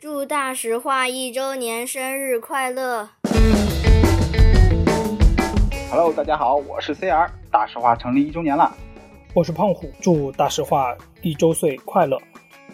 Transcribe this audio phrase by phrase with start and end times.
[0.00, 3.06] 祝大实话一周年生日快乐
[5.90, 8.74] ！Hello，大家好，我是 CR，大实话成立一周年了。
[9.34, 12.18] 我是胖虎，祝大实话一周岁快乐。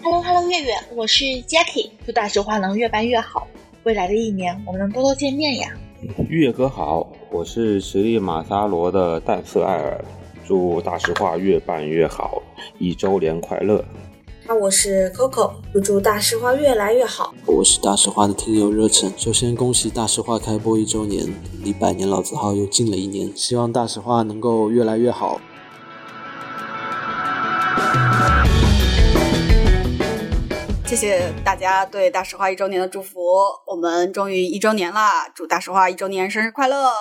[0.05, 3.49] Hello，Hello，月月，我是 Jackie，祝大实话能越办越好，
[3.83, 5.73] 未来的一年我们能多多见面呀。
[6.29, 10.01] 月哥好，我是实力马萨罗的淡色艾尔，
[10.47, 12.41] 祝大实话越办越好，
[12.79, 13.85] 一周年快乐。
[14.49, 17.35] 那我是 Coco，祝大实话越来越好。
[17.47, 21.27] 我是大实话的听友热忱，首先恭喜大实话开播一周年，
[21.65, 25.41] 离百年老字号又近了一年，希望大实话能够越来越好。
[30.87, 33.21] 谢谢大家对大实话一周年的祝福，
[33.67, 36.93] 我们终于一周年啦，祝大实话一周年生日快乐！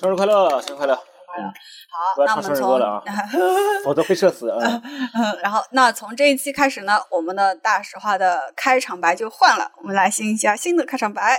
[0.00, 0.98] 生日快乐，生日快乐！
[1.28, 3.02] 好，那我们从啊，
[3.84, 4.58] 否则会社死啊。
[5.42, 11.38] 然后，那从这一期开始呢，我们的大实话的开场白就换了，我们来新一下新的开场白。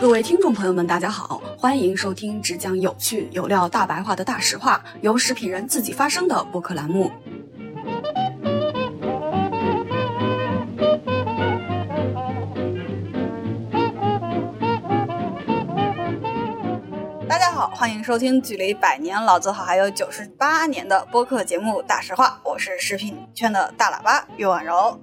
[0.00, 7.10] 各位听众朋友们，大家好，欢迎收听只讲有趣有料大白话的大实话，由食品人自己发声的播客栏目。
[17.68, 24.98] 好，欢迎收听距离百年老字号还有九十八年的播客节目《大实话》，我是食品圈的大喇叭岳婉柔。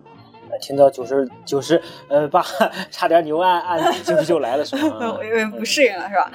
[0.61, 2.43] 听到九十九十呃八，
[2.89, 5.13] 差点牛按按九十九来了是吗？
[5.17, 6.31] 我有点不适应了是吧？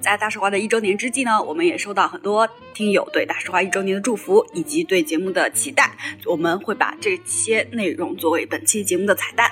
[0.00, 5.92] 在大实话的一周年之际呢，我们也收到很多听友对大实话一周年的祝福以及对节目的期待，
[6.26, 9.48] 我们会把这些内容作为本期节目的彩蛋。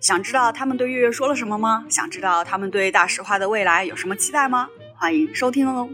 [0.00, 1.84] 想知道他们对月月说了什么吗？
[1.88, 4.68] 想知道他们对大实话的未来有什么期待吗？
[4.98, 5.90] 欢迎收听哦。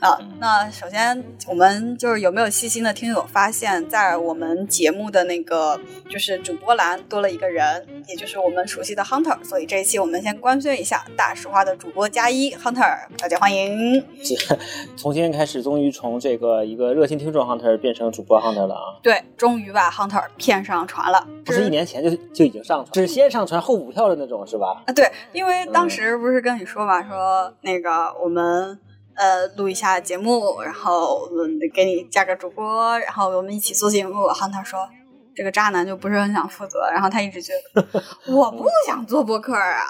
[0.00, 14.04] 啊， 那首先我们就是有没有细心的听友发现，在我们节目的那个就是主播栏多了一个人，也就是我们熟悉的 Hunter，所以这一期我们先官宣一下大实话的主播加一 Hunter，大家欢迎。
[14.96, 19.00] 从今天开始，终于从这个一个热心听众 Hunter 变成主播 Hunter 了啊！
[19.02, 24.82] 对，终于把 Hunter 骗上船了，不是一年前就就已经上船，只先上船后补票的那种，是吧？
[24.86, 28.78] 啊，对，因为当时不是跟你说嘛，说那个我们。
[29.20, 31.28] 呃，录一下节目，然后
[31.74, 34.14] 给你加个主播，然后我们一起做节目。
[34.28, 34.88] Hunter 说，
[35.34, 37.84] 这个渣男就不是很想负责，然后他一直觉得
[38.34, 39.84] 我不想做播客啊。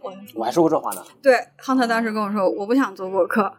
[0.00, 1.04] 我我还说过这话呢。
[1.22, 3.52] 对，Hunter 当时跟我说，我不想做播客。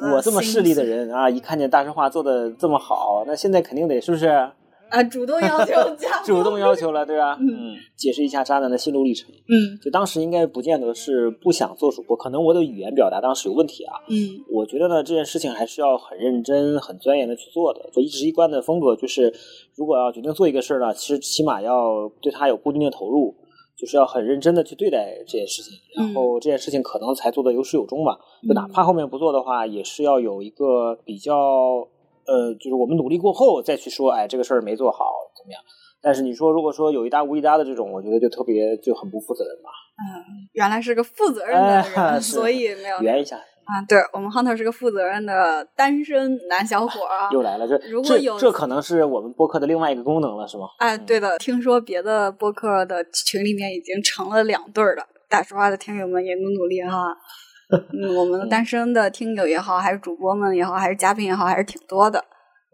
[0.00, 4.50] 我这么势利的人啊，一看见大实话做的这么好，那现在肯定得是不是？
[4.94, 7.36] 啊，主动要求 加，主动要求了，对吧？
[7.40, 9.28] 嗯，解释一下渣男的心路历程。
[9.48, 13.94] 嗯，就当时应该不见得是不想做主播，可能我的语言表达当时有问题啊。
[14.08, 14.14] 嗯，
[14.52, 17.90] 我觉得呢，这件事情还是要很认真、很钻研的去做的。
[17.92, 19.34] 就一直一贯的风格就是，
[19.74, 23.34] 如果要决定做一个事儿呢，其实起码要对他有固定的投入，
[23.76, 28.16] 就是要很认真的去对待这件事情，然后这件事情可能才做的有始有终吧。
[28.46, 31.88] 就哪怕后面不做的话，也是要有一个比较。
[32.26, 35.04] 呃，就是我们努力过后再去说，哎，这个事儿没做好，
[35.36, 35.60] 怎么样？
[36.02, 39.70] 但是你说，如果说有一搭无一搭的这种，我觉得就特别就很不负责任嘛。
[39.96, 43.80] 嗯，原来是个负责任的人，所以没有圆一下啊。
[43.88, 47.30] 对我们 Hunter 是个负责任的单身男小伙啊。
[47.32, 50.64] 又来了，这如果有这可能是我们播客的另外一个功能了，是吗？
[50.78, 55.04] 哎，对的，听说别的播客的群里面已经成了两对儿了。
[55.30, 57.16] 大实话的听友们也努努力哈。
[57.70, 62.18] 嗯，我们单身的听友也好，还是主播们也好，还是嘉宾也好，还是挺多的。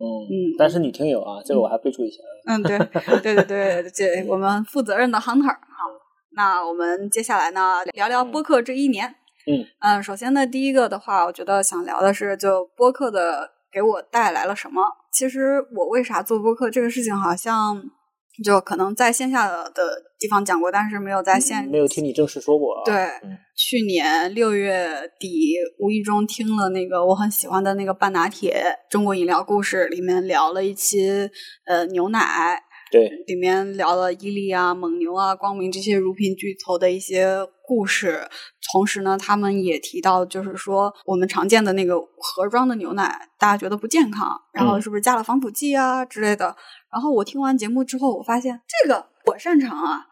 [0.01, 2.19] 嗯嗯，单身女听友啊，这个我还备注一下。
[2.47, 2.79] 嗯，对
[3.23, 5.57] 对对对，这我们负责任的 hunter 好，
[6.33, 9.15] 那我们接下来呢，聊聊播客这一年。
[9.47, 14.83] 嗯嗯，首先呢，第一个的话，我觉得想聊的是，就播客的给我带来了什么。
[15.13, 17.83] 其实我为啥做播客这个事情，好像。
[18.43, 19.73] 就可能在线下的
[20.19, 22.83] 地方讲过，但是没有在线，没有听你正式说过。
[22.85, 23.09] 对，
[23.55, 31.31] 去年六月底无意中听了那个我很喜欢的那个半拿铁中国饮料故事，里面聊了一期
[31.67, 37.27] 呃牛奶，对，里面聊了伊利啊、蒙牛啊、光明这些乳品巨头的一些
[37.71, 38.29] 故事。
[38.73, 46.57] 同时呢，他们也提到，就是说我们常见的那个盒装的牛奶，大家觉得不健康，然后是不是加了防腐剂啊之类的？
[46.93, 50.05] 然后我听完节目之后，我发现这个我擅长啊。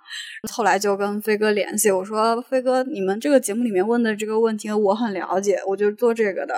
[0.53, 6.55] 后来就跟飞哥联系，我说：“飞哥，你们这个节目里面问的这个问题我很了解，我就做这个的。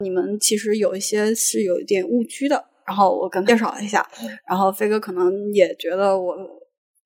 [0.00, 4.04] 你们其实有一些是有一点误区的。”然后我跟介绍了一下，
[4.48, 6.36] 然后飞哥可能也觉得我。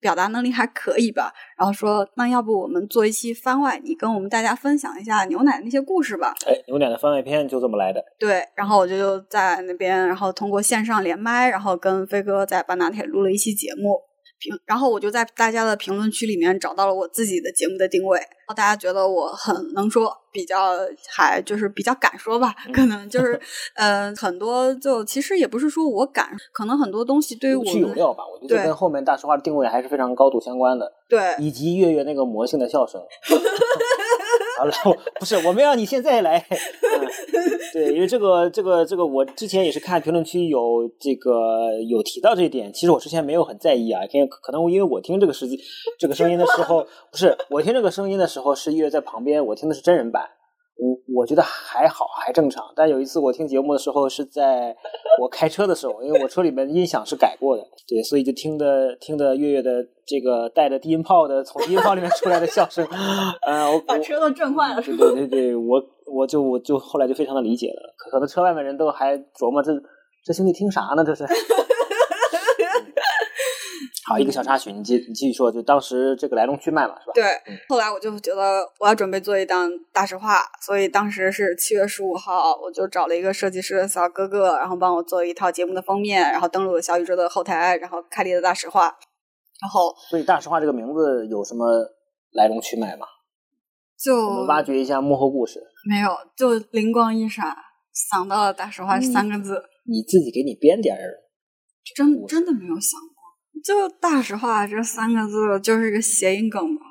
[0.05, 1.33] 表达能力还可以吧。
[1.57, 6.35] 然后说，那要不我们做一期番外，你跟我们大家分享一下牛奶那些故事吧。
[6.45, 8.05] 哎，牛奶的番外篇就这么来的。
[8.19, 13.99] 对，然后我就在那边，然后通过线上连麦，然后跟飞哥在半拿铁录了一期节目。
[14.39, 20.77] 评，然后我就在大家的评论区里面找到了我自己的节目的定位，然后大家觉得我很能说，比较
[21.09, 23.39] 还就是比较敢说吧，可能就是
[23.75, 33.01] 呃很多就其实也不是说我敢，可能很多东西对于我有有料吧，我觉得跟后面大实话的定位还是非常高度相关的，对，以及月月那个魔性的笑声。
[34.57, 34.71] 好了，
[35.19, 36.45] 不是我没让你现在来，
[37.73, 45.59] 对，因为这个这个这个，我之前也是看评论区有这个有提到这一点，其实我之前没有很在意啊，因为可能因为我听这个时机
[45.99, 50.29] 这个声音的时候，不是我听这个声音的时候是因为在旁边，我听的是真人版。
[50.77, 52.63] 我我觉得还好，还正常。
[52.75, 54.75] 但有一次我听节目的时候，是在
[55.21, 62.85] 我开车的时候，因为我车里面音响是改过的，对，所以就听的听的月月的这个带着低音炮的从低音炮里面出来的笑声，
[63.47, 64.81] 呃，我把车都震坏了。
[64.81, 65.81] 对对对对，我
[66.13, 69.71] 我就我就后来就非常的理解了，可能车外面人都还琢磨这
[70.25, 71.03] 这兄弟听啥呢？
[71.05, 71.25] 这是。
[74.07, 77.13] 好，一个小插曲，你继你继续说，就当时这个来龙去脉嘛，是吧？
[77.15, 77.23] 对，
[77.67, 88.95] 后来我就觉得我要准备做一档大实话，所以当时是七月十五号，我就找了一个设计师的小哥哥，然后帮我做一套节目的封面，然后登录了小宇宙的后台，然后开立了大实话，
[89.59, 91.65] 然后所以大实话这个名字有什么
[92.33, 93.07] 来龙去脉吗？
[93.97, 95.59] 就我们挖掘一下幕后故事。
[95.89, 97.43] 没有，就灵光一闪，
[97.91, 99.63] 想到了大实话三个字。
[99.89, 101.01] 你自己给你编点儿，
[101.95, 103.14] 真真的没有想过。
[103.65, 106.81] 就大实话这三个字就是个谐音梗嘛？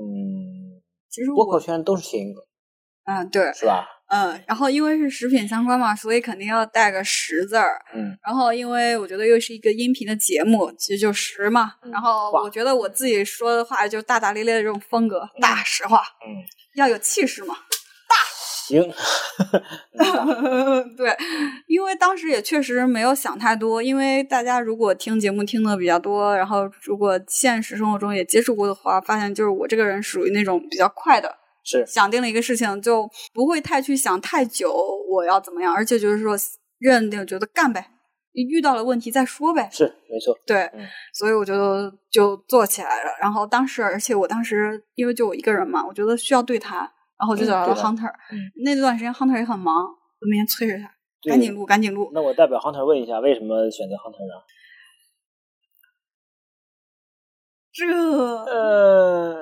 [0.00, 0.80] 嗯，
[1.10, 2.42] 其实播客圈都是谐音梗。
[3.04, 3.86] 嗯，对，是吧？
[4.08, 7.84] 嗯，然后因为是食品相关嘛，所以肯定要带个食字儿。
[7.94, 11.74] 嗯，然后因为我觉得又是一个音频的节目，其实就食嘛。
[11.92, 15.98] 然后我觉得我自己说的话就大大咧咧的这种风格，大实话。
[15.98, 16.32] 嗯，
[16.76, 17.54] 要有气势嘛。
[18.68, 18.82] 行，
[20.96, 21.16] 对，
[21.66, 23.82] 因为当时也确实没有想太多。
[23.82, 31.34] 因为大家如果听节目听的比较多，然后如果现实生活中也接触过的话，发现就是我这个人属于那种比较快的，
[31.64, 34.70] 是想定了一个事情就不会太去想太久
[35.10, 36.36] 我要怎么样，而且就是说
[36.78, 37.88] 认定觉得干呗，
[38.34, 39.70] 遇到了问题再说呗。
[39.72, 43.10] 是没错，对，嗯、所以我觉得就做起来了。
[43.18, 46.90] 然后当时，而且我当时因为就我一个人嘛，我觉得需要对谈。
[47.18, 50.88] 然后我就找到了 Hunter，、嗯、那段时间 Hunter 也很忙，我每天催着他
[51.28, 52.10] 赶紧录，赶紧录。
[52.14, 54.34] 那我代表 Hunter 问一下，为什么选择 Hunter 呢？
[57.72, 59.36] 这呃，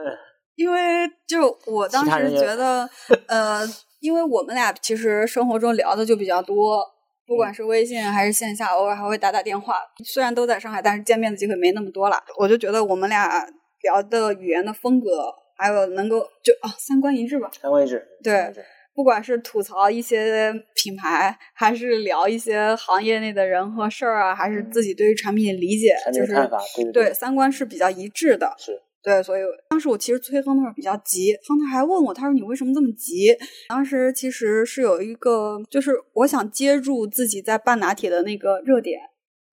[0.56, 2.88] 因为就我当时觉得，
[3.28, 3.61] 呃，
[4.00, 6.82] 因为我们俩其实生活中聊的就比较多，
[7.26, 9.76] 不管是微信还是线下，偶尔还会打打电话。
[10.05, 12.17] 虽然都在上海，但是见面的机会没那么多了。
[12.38, 13.46] 我就觉得我们俩
[13.82, 15.34] 聊的语言的风格。
[15.56, 18.06] 还有能够就啊三观一致吧，三观一致。
[18.23, 18.53] 对，
[18.94, 28.55] 不管是吐槽一些品牌，还是聊一些行业内的人和事儿啊，还是自己对于产品的理解，就是看法，对对三观是比较一致的。
[28.58, 33.37] 是对，所以当时我其实催亨特比较急，亨特还问我，他说你为什么这么急？
[33.69, 38.99] 当时其实是有一个，就是我想接住自己在半拿铁的那个热点。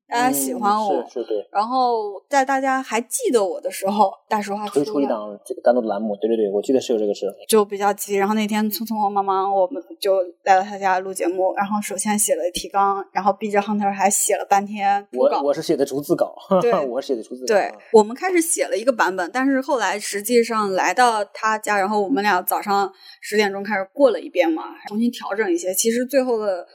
[0.07, 1.47] 大家喜欢我，嗯、是是对。
[1.51, 7.25] 然后在大家还记得我的时候，大实话推出一档这个单独的栏目，对对对，我记得是有这个事。
[7.47, 11.53] 就比较急，然后那天匆匆忙忙，我们就来到他家录节目。
[11.55, 17.47] 然后首先写了提纲，然后逼着 Hunter 还写了半天我我是写的逐字稿，对，我是写的逐字稿。
[17.55, 22.91] 对，我们开始写了一个版本，但是后来实际上来到他家，然后我们俩早上
[23.21, 25.73] 十点钟开始过了一遍嘛，重新调整一些。
[25.73, 26.67] 其实最后的。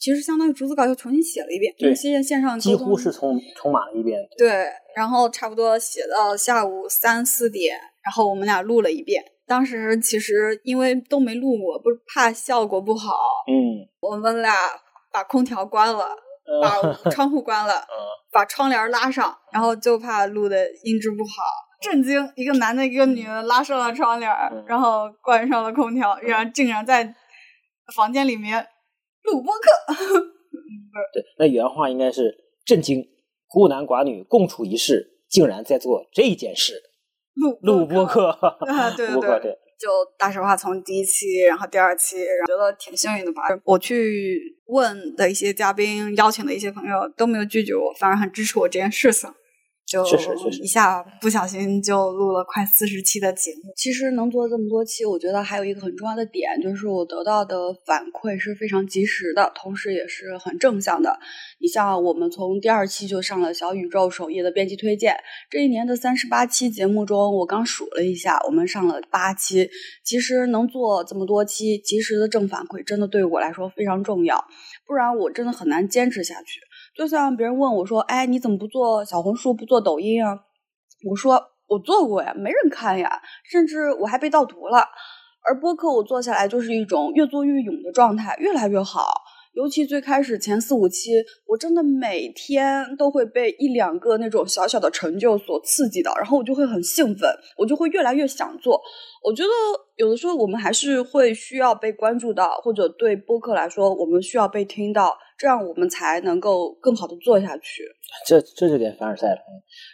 [0.00, 4.18] 其实相当于逐字稿又重新写了一遍，对，线线上几乎是重重码了一遍。
[4.38, 4.66] 对，
[4.96, 9.22] 然后差不多写到下午三四点，然后我们俩录了一遍。
[9.46, 13.12] 当时其实因为都没录过，不是怕效果不好，
[13.46, 14.54] 嗯，我们俩
[15.12, 16.08] 把空调关了，
[16.62, 17.96] 把窗户关了， 嗯、
[18.32, 21.30] 把窗帘拉上，然后就怕录的音质不好。
[21.82, 22.32] 震惊！
[22.36, 27.14] 一个男的，一个女的拉上了窗帘，嗯、然后关上了空调，然后竟然在
[27.94, 28.66] 房间里面。
[29.24, 29.68] 录播课，
[31.12, 32.34] 对，那原话应该是
[32.64, 33.06] 震惊，
[33.48, 36.74] 孤男寡女共处一室，竟然在做这件事，
[37.34, 38.28] 录录播课，
[38.66, 43.42] 啊，对对对，就大实话从第一期，然后第二期，然后觉得挺幸运的吧。
[43.64, 49.30] 我去问的一些嘉宾，邀请的一些朋友都没有拒绝我，反而很支持我这件事情。
[49.90, 53.72] 就确实确实一下不小心就录了快四十期的节目。
[53.76, 61.18] 其实能做这么多期，我觉得还有一个很重要的点，就是我得到的反馈是非常及时的，同时也是很正向的。
[61.58, 65.16] 你像我们从第二期就上了小宇宙首页的编辑推荐，
[65.50, 69.68] 这一年的三十八期节目中，我刚数了一下，我们上了八期。
[70.04, 74.44] 其实能做这么多期，及时的正反馈真的对我来说非常重要，
[74.86, 76.60] 不然我真的很难坚持下去。
[76.94, 80.38] 就像别人问我说：“哎，你怎么不做小红书，不做抖音啊？”
[81.08, 84.84] 我说：“我做过呀，没人看呀，甚至我还被盗图了。”
[85.48, 89.12] 而播客我做下来就是一种越做越勇的状态，越来越好。
[89.54, 91.10] 尤其最开始前四五期，
[91.46, 98.80] 我真的每天都会被一两个那种小小的成就所刺激到，然后我就会很兴奋，我就会越来越想做。
[99.24, 99.48] 我觉得
[99.96, 107.82] 有的时候我们还是会需要被关注到，或者对播客来说，我们需要被听到，这样我们才能够更好的做下去。
[108.26, 109.38] 这这就点凡尔赛了。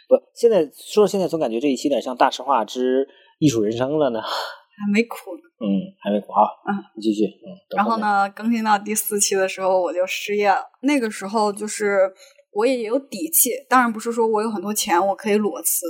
[0.08, 3.06] 不，现在说现在总感觉这一期有点像《大实话之
[3.38, 4.20] 艺术人生》了呢。
[4.20, 5.42] 还没哭呢。
[5.60, 6.42] 嗯，还没苦啊。
[6.66, 7.26] 嗯，你继续。
[7.26, 7.46] 嗯。
[7.76, 10.58] 然后呢，更新到第四期的时候，我就失业了。
[10.82, 12.12] 那个时候就是
[12.52, 15.86] 我也有底气，当然不是说我有很多钱我可以裸辞。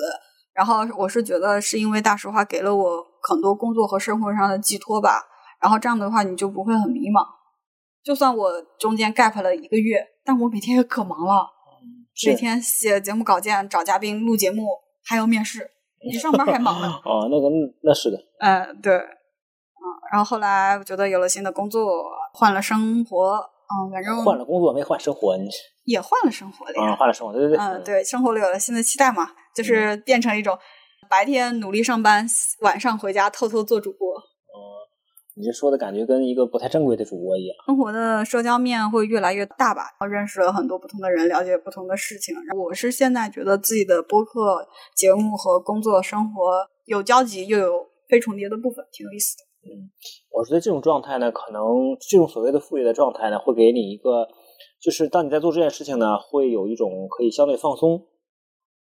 [0.52, 5.22] 然后我是觉得是因为大实话给了我很多工作和生活上的寄托吧。
[5.62, 7.24] 然后这样的话，你就不会很迷茫。
[8.06, 11.44] 就算我中间 gap 了一个月，但我每天也可忙了。
[12.24, 14.64] 每天写节目稿件、找嘉宾、录节目，
[15.04, 16.88] 还有面试，比上班还忙呢。
[17.04, 17.48] 哦，那个
[17.82, 18.16] 那是的。
[18.38, 18.94] 嗯，对。
[18.94, 23.34] 嗯，然后后来我觉得有了新的工作，换了生活。
[23.68, 25.48] 嗯，反正换了工作没换生活，你
[25.86, 26.92] 也换了生活了呀。
[26.92, 27.58] 啊，换了生活，对对对。
[27.58, 30.56] 嗯，对，生活里有了新的期待嘛，就是变成一种
[31.10, 32.24] 白天努力上班，
[32.60, 34.22] 晚上回家偷偷做主播。
[35.38, 37.54] 你这说的感觉跟一个不太正规的主播一样。
[37.66, 42.34] 生活的社交面会越来越大吧，认识了很多不同的人，了解不同的事情。
[42.56, 44.66] 我是现在觉得自己的播客
[44.96, 49.44] 节目和工作生活有交集，又有非重叠的部分，挺有意思的。
[49.68, 49.90] 嗯，
[50.30, 51.62] 我觉得这种状态呢，可能
[52.08, 54.26] 这种所谓的副业的状态呢，会给你一个，
[54.80, 58.06] 就是当你在做这件事情呢，会有一种可以相对放松。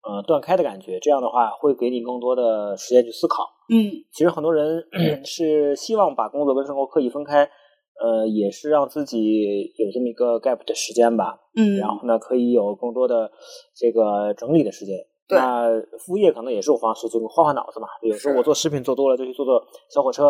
[0.08, 3.44] 呃，断开的感觉，这样的话会给你更多的时间去思考。
[3.70, 4.84] 嗯，其实很多人
[5.26, 7.50] 是希望把工作跟生活刻意分开，
[8.00, 11.40] 呃，也是让自己有这么一个 gap 的时间吧。
[11.56, 13.32] 嗯，然后呢，可以有更多的
[13.76, 14.96] 这个整理的时间。
[15.28, 15.70] 对，那
[16.00, 17.88] 副业可能也是种方式，就是换换脑子嘛。
[18.02, 20.26] 有时候我做食品做多了，就去做做小火车。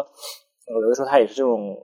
[0.73, 1.75] 有的时候他也是这种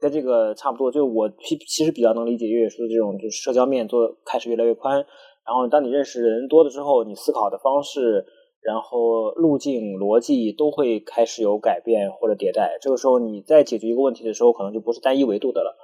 [0.00, 0.90] 跟这个差不多。
[0.90, 5.04] 就我其其实比较能理解越野说的这种，就是社交面做开始越来越宽。
[5.46, 8.24] 然后，当你认识人多了之后，你思考的方式、
[8.64, 12.78] 然后路径、逻辑都会开始有改变或者迭代。
[12.80, 15.76] 这个时候，你在解决一个问题的时候，可能就不是单一维度的了。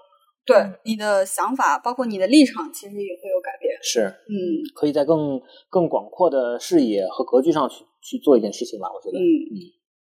[0.47, 3.77] 对，你的想法，包括你的立场，其实也会有改变。
[3.83, 8.89] 是，嗯，可以在更更广阔的视野和格局上去去做一件事情吧。
[8.93, 9.57] 我觉得，嗯嗯。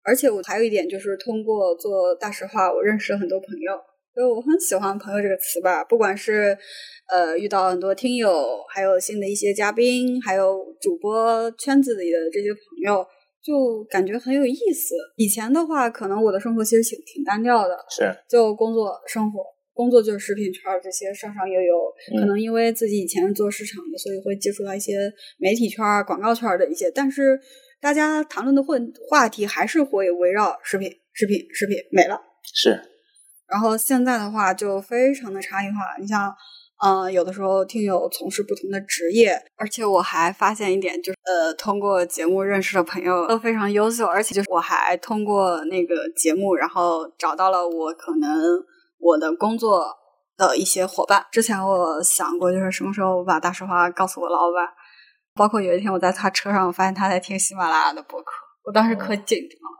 [0.03, 3.73] 而且我还有一点，就是通过做大实话，我认识了很多朋友。
[4.13, 6.57] 所以我很喜欢“朋友”这个词吧，不管是
[7.07, 13.05] 呃遇到很多听友，还有新的一些嘉宾，还有主播圈子里的这些朋友，
[13.41, 14.95] 就感觉很有意思。
[15.15, 19.39] 以前的话，可能我的生活其实挺挺单调的，是就工作、生活，
[19.73, 22.19] 工作就是食品圈这些上上游游。
[22.19, 27.39] 可能因为自己以前做市场的，所以会接触到一些媒体圈、广告圈的一些，但是
[27.79, 32.19] 大家谈论的混话题还是会围绕食品、食品、食品没了。
[32.53, 32.90] 是。
[33.51, 36.33] 然后现在的话就非常的差异化，你像，
[36.81, 48.31] 嗯，有的时候听友从事不同的职业，而且我还发现一点，就是呃，通过节目认识的朋友都非常优秀，而且就是我还通过那个节目，然后找到了我可能
[48.97, 49.85] 我的工作
[50.37, 51.25] 的一些伙伴。
[51.29, 54.65] 之前我想过，就是什么时候我把大实话告诉我老板，
[55.35, 58.31] 包括有一天我在他车上，我发现他在听喜马拉雅的播客，
[58.63, 59.77] 我当时可紧张了。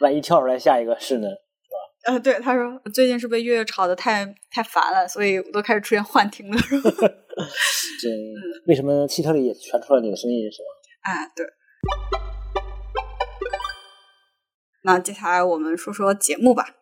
[0.00, 1.28] 万一跳出来下一个是呢？
[2.06, 6.56] 呃，对，他说最近是被月月吵得太太烦了，所以我都开始出现幻听了。
[8.00, 8.08] 这
[8.66, 10.68] 为什么汽车里也传出来你的声音是吗？
[11.02, 11.46] 哎，对。
[14.82, 16.76] 那接下来我们说说节目吧。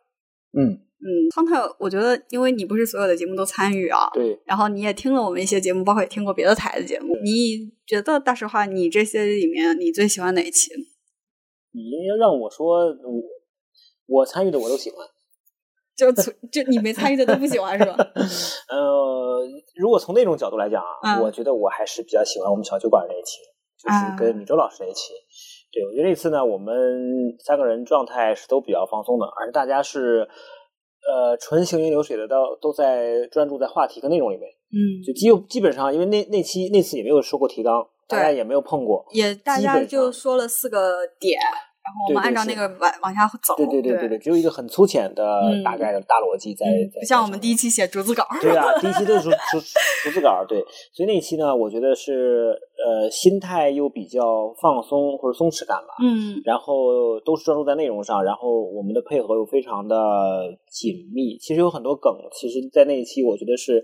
[0.58, 10.70] 嗯嗯，康泰，我觉得因为你不是所有的节目都参与啊，对，然后你也听了我们一些节目，包括也听过别的台的节目，你觉得大实话，你这些里面你最喜欢哪一期？
[11.72, 13.22] 你要让我说，我
[14.06, 14.98] 我参与的我都喜欢。
[15.96, 17.94] 就就你没参与的都不喜欢是吧？
[18.70, 19.46] 呃，
[19.76, 23.38] 如果从那种角度来讲啊，我觉得我还是比较喜欢我们小酒馆那一期，
[23.78, 25.12] 就是跟米周老师那一期。
[25.72, 26.74] 对，我觉得那次呢，我们
[27.44, 30.28] 三个人状态是都比较放松的，而且大家是
[31.08, 34.50] 呃纯行云流水的，都都在专注在话题跟内容里面。
[34.70, 41.38] 嗯，就基基本上，因为那那期那次也没有说过提纲，大家也没有碰过，也大家就说了四个点，
[41.84, 43.54] 然后我们按照那个往往下走。
[43.56, 46.64] 对对对对对，只有一个很粗浅的嗯大概的大逻辑在。
[47.00, 48.24] 不像我们第一期写逐字稿。
[48.40, 49.58] 对啊， 第一期都是逐逐
[50.04, 50.62] 逐字稿，对，
[50.92, 59.96] 所以那一期呢，我觉得是呃心态又比较放松或者松弛感吧，嗯然后都是专注在内容上，然后我们的配合又非常的
[60.70, 61.36] 紧密。
[61.38, 63.82] 其实有很多梗，其实，在那一期我觉得是，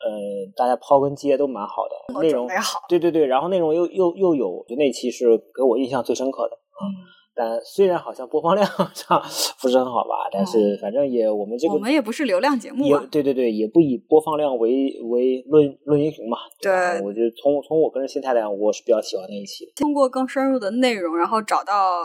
[0.00, 0.10] 呃，
[0.56, 6.56] 大家抛跟接都蛮好的，内容好对对对，然后内容又又又有，我觉得那期是给我印象最深刻的。
[6.56, 6.86] 嗯
[7.38, 9.22] 但虽然好像播放量 上
[9.62, 13.08] 不是很好吧，但是反正也我们这个嗯我们也不是流量节目也啊。
[13.12, 16.36] 对对对，也不以播放量为为论论英雄嘛。
[16.36, 19.72] 吧对我觉得从从我个人心态来讲，我是比较喜欢那一期的。
[19.76, 22.02] 通过更深入的内容，然后找到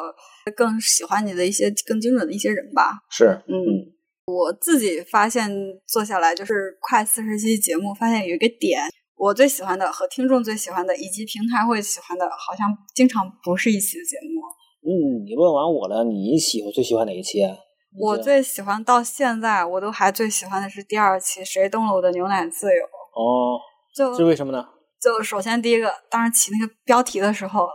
[0.56, 3.00] 更喜欢你的一些更精准的一些人吧。
[3.10, 3.90] 是，嗯，
[4.28, 5.50] 我自己发现
[5.88, 8.84] 做下来就是快四十期节目，发现有一个点，
[9.18, 14.44] 我最喜欢的和听众最喜欢的，以及平台会喜欢的，好像经常不是一期的节目。
[14.86, 17.56] 嗯，你问完我了，你喜欢最喜欢哪一期啊？
[17.98, 22.84] 我最喜欢到现在，我都还最喜欢的是第二期《谁动了我的牛奶自由》。
[23.14, 23.60] 哦，
[23.96, 24.68] 就是为什么呢？
[25.00, 27.68] 就首先第一个，当时起那个标题的时候，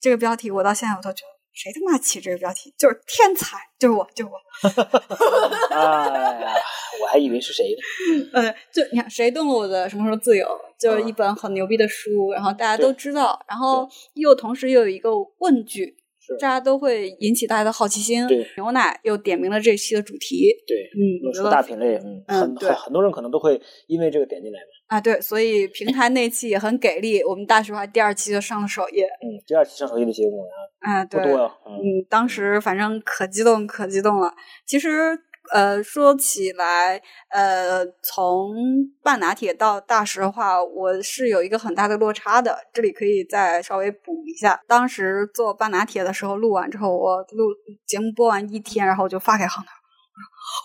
[0.00, 4.38] 这个标题我到现在我都觉得，谁他妈起这个标题就是天才，就是我，就是我。
[5.70, 6.54] 哎呀，
[7.02, 8.30] 我还以为是谁呢。
[8.32, 15.96] 呃，就你看，谁动了我的什么时候自由，就是一本很牛逼的书，然后大家都知道，然后又同时又有一个问句，
[16.38, 18.26] 大家都会引起大家的好奇心。
[18.26, 20.48] 对，牛奶又点明了这期的主题。
[20.66, 24.96] 对，嗯，我觉得大品类，嗯，嗯很对很很多人可能都会因为这个点进来嘛。
[24.96, 29.04] 啊，对，所以平台那期也很给力，我们大实话第二期就上了首页。
[29.04, 30.42] 嗯，第二期上首页的节目
[30.80, 31.54] 啊，啊，对，不多呀。
[31.66, 34.34] 嗯，当时反正可激动，可激动了。
[34.66, 35.16] 其实，
[35.52, 38.54] 呃，说起来，呃，从
[39.02, 42.56] 半拿铁到大实话，我是有一个很大的落差的。
[42.72, 44.60] 这里可以再稍微补一下。
[44.68, 47.46] 当时做半拿铁的时候，录完之后，我录
[47.86, 49.70] 节目播完一天，然后我就发给航涛，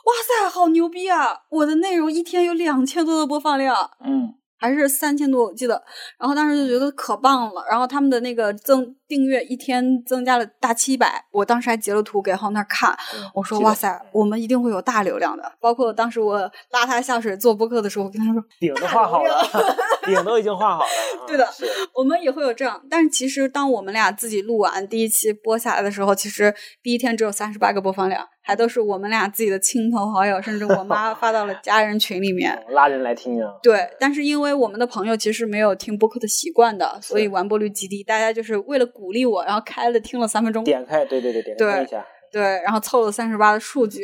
[0.05, 1.35] 哇塞，好牛逼啊！
[1.49, 3.75] 我的内容一天有两千多的播放量。
[4.05, 4.35] 嗯。
[4.57, 5.83] 还是三千多，我记得。
[6.17, 7.63] 然后当时就觉得可棒了。
[7.69, 12.95] 然后他们的那个增订阅一天增加了大七百，我当时还截了图给浩那儿看，
[13.33, 15.51] 我说哇塞，我们一定会有大流量的。
[15.59, 16.39] 包括当时我
[16.71, 19.43] 拉他下水做播客的时候，我跟他说 饼都画好了，
[20.05, 20.89] 饼都已经画好了。
[21.27, 21.47] 对的
[21.93, 22.81] 我们也会有这样。
[22.89, 32.63] 但是其实当我们俩自己录完第一期播下来的时候，其实第一天只有三十八个播放量，还都是我们俩自己的亲朋好友，甚至我妈发到了家人群里面。
[32.69, 33.51] 拉人来听啊。
[33.61, 38.03] 对，但是因为我们的朋友其实没有听播客的习惯的，所以完播率极低。
[38.03, 42.05] 大家就是为了鼓励我，然后开了听了三分钟，点开，对对对，点开一下。
[42.31, 43.99] 对，然后凑了三十八的数据。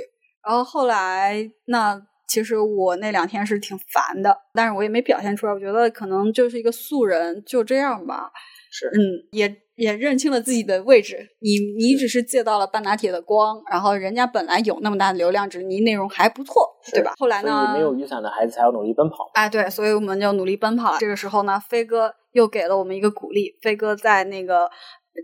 [0.45, 5.53] 然后后来，那其实我那两天是挺烦的，但是我也没表现出来。
[5.53, 8.31] 我觉得可能就是一个素人，就这样吧。
[8.73, 11.27] 是，嗯，也也认清了自己的位置。
[11.41, 17.13] 你你只是借到了半打铁的光，然后人家本来有那么大的流量，只是你内容还不错，对吧？
[17.17, 19.29] 后来呢，没有雨伞的孩子才要努力奔跑。
[19.33, 20.97] 哎，对，所以我们就努力奔跑了。
[20.99, 23.57] 这个时候呢，飞哥又给了我们一个鼓励。
[23.61, 24.69] 飞哥在那个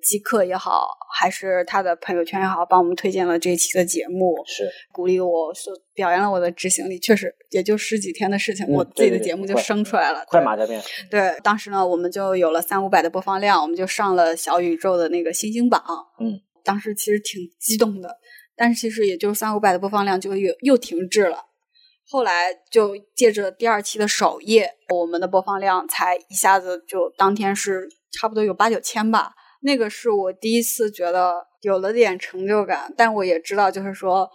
[0.04, 7.00] 极客也好，还是他的朋友圈也好，帮我们推荐了这一期的节目，是鼓励我，说表扬了我的执行力。
[7.00, 10.24] 确实，也就十几天的事情，嗯我自己的节目就生出来了。
[10.28, 10.82] 快马加鞭。
[11.10, 15.82] 对，当时呢，我们就有了三五百的播放量，我们就上了小宇宙的那个星星榜。
[16.20, 18.18] 嗯，当时其实挺激动的，
[18.58, 21.46] 但是其实也就三五百的播放量就又又停滞了。
[22.10, 29.34] 后来就借着第二期的首页，我们的播放量才一下子就当天是差不多有八九千吧。
[29.62, 34.30] 那个是我第一次觉得有了点成就感，但我也知道，就是说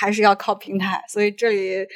[0.00, 1.86] 还是要靠平台，所以这里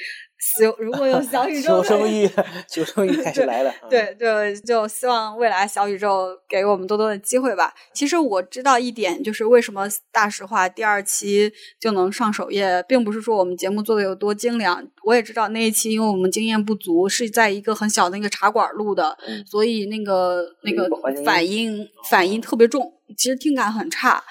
[0.63, 2.29] 有如果有小宇宙求生欲，
[2.69, 3.73] 求生欲开始来了。
[3.89, 7.73] 对，就就希望未来小宇宙给我们多多的机会吧。
[7.93, 14.85] 其实我知道一点，就是为什么大实话第二期就能上首页，并不是说我们节目做的有多精良。
[15.05, 20.89] 我也知道那一期，因为我们经验不足，是在一个很小的那个茶馆录的，嗯所以那个那个
[21.25, 24.23] 反应反应特别重，其实听感很差。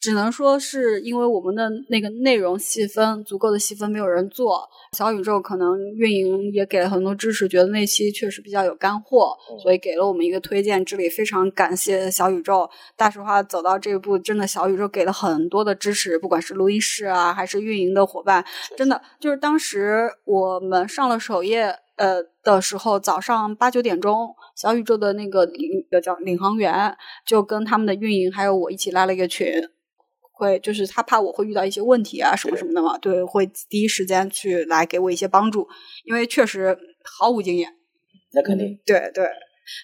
[0.00, 4.66] 只能说是因为我们的那个内容细分足够的细分，没有人做。
[4.96, 10.82] 小宇宙可能运营也给了很多支持，觉得那期确实比较有干货，所以给了我们一个推荐。
[10.82, 12.68] 这里非常感谢小宇宙。
[12.96, 18.42] 大实话，走到这一步，真的小宇宙给了很多的支持，不管是录音室啊，还是运营的伙伴，
[18.78, 21.76] 真的就是当时我们上了首页。
[21.96, 29.52] 呃的时候，早上八九点钟，小宇宙的那个领个叫领航员就跟他们的运营还有我一起拉了一个群，
[30.40, 35.68] 会就是他怕我会遇到一些问题啊什么什么的嘛，对，会第一时间去来给我一些帮助，
[36.04, 37.70] 因为确实毫无经验。
[38.32, 39.28] 那肯定，对对。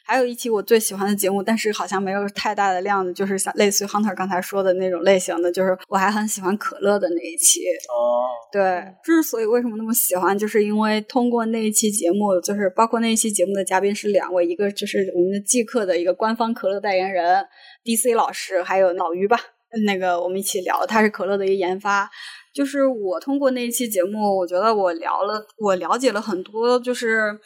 [0.05, 7.61] 还有一期我最喜欢的节目，但是好像没有太大的量的，就是像类似于 Hunter 刚才说的那种类型的，就是我还很喜欢可乐的那一期。
[7.89, 17.45] 哦，对，之所以为什么那么喜欢，就是因为通过那一期节目，就是包括那一期节目的嘉宾是两位，一个就是我们的即刻的一个官方可乐代言人
[17.85, 19.39] DC 老师，还有老于吧，
[19.85, 22.11] 那个我们一起聊，他是可乐的一个研发。
[22.55, 27.39] 就是我通过那一期节目，我觉得我聊了，我了解了很多，就是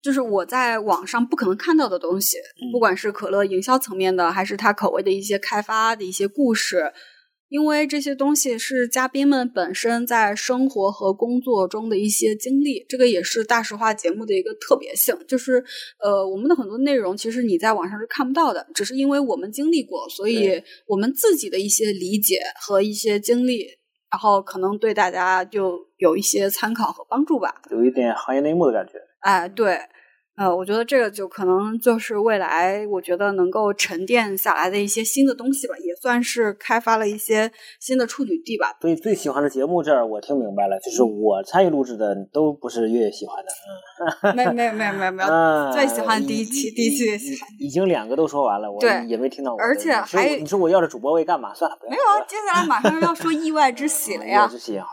[0.00, 2.38] 就是我在网上不可能看到的东西，
[2.72, 6.92] 不管是可乐营销层面的，还是它口味的一些开发的一些故事。
[7.50, 15.14] 因为这些东西是嘉宾们本身在生活和工作中的一些经历，这个也是大实话节目的一个特别性。
[15.26, 15.62] 就是
[15.98, 23.66] 呃，我们的很多内容其实你在网上是看不到的，只是因为我们经历过，所以我们自己的一些理解和一些经历，
[24.12, 27.60] 然后可能对大家就有一些参考和帮助吧。
[27.72, 28.92] 有一点行业内幕的感觉。
[29.18, 29.76] 哎，对。
[30.40, 38.74] 呃，我觉得这个就可能就是未来，我觉得能够沉淀下来的一些新的东西吧，也算是开发了一些新的处女地吧。
[38.80, 44.32] 所以最喜欢的节目这儿我听明白了，就是我参与录制的都不是月月喜欢的。
[44.32, 45.28] 嗯，没没有没有没有没有，
[45.76, 47.46] 最喜欢第一期，第一期喜欢。
[47.58, 49.54] 已经两个都说完了，我也没听到。
[49.58, 51.52] 而且还你说我要这主播位干嘛？
[51.52, 54.38] 算了，没有啊，接下来马上要说意外之喜了呀。
[54.38, 54.88] 意外之喜好。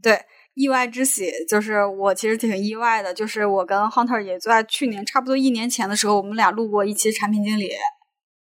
[0.00, 0.16] 对。
[0.54, 7.70] 意外之喜就是我其实挺意外的，就是我跟 Hunter 也在去年差不多一年前的时候，我们俩录过一期产品经理。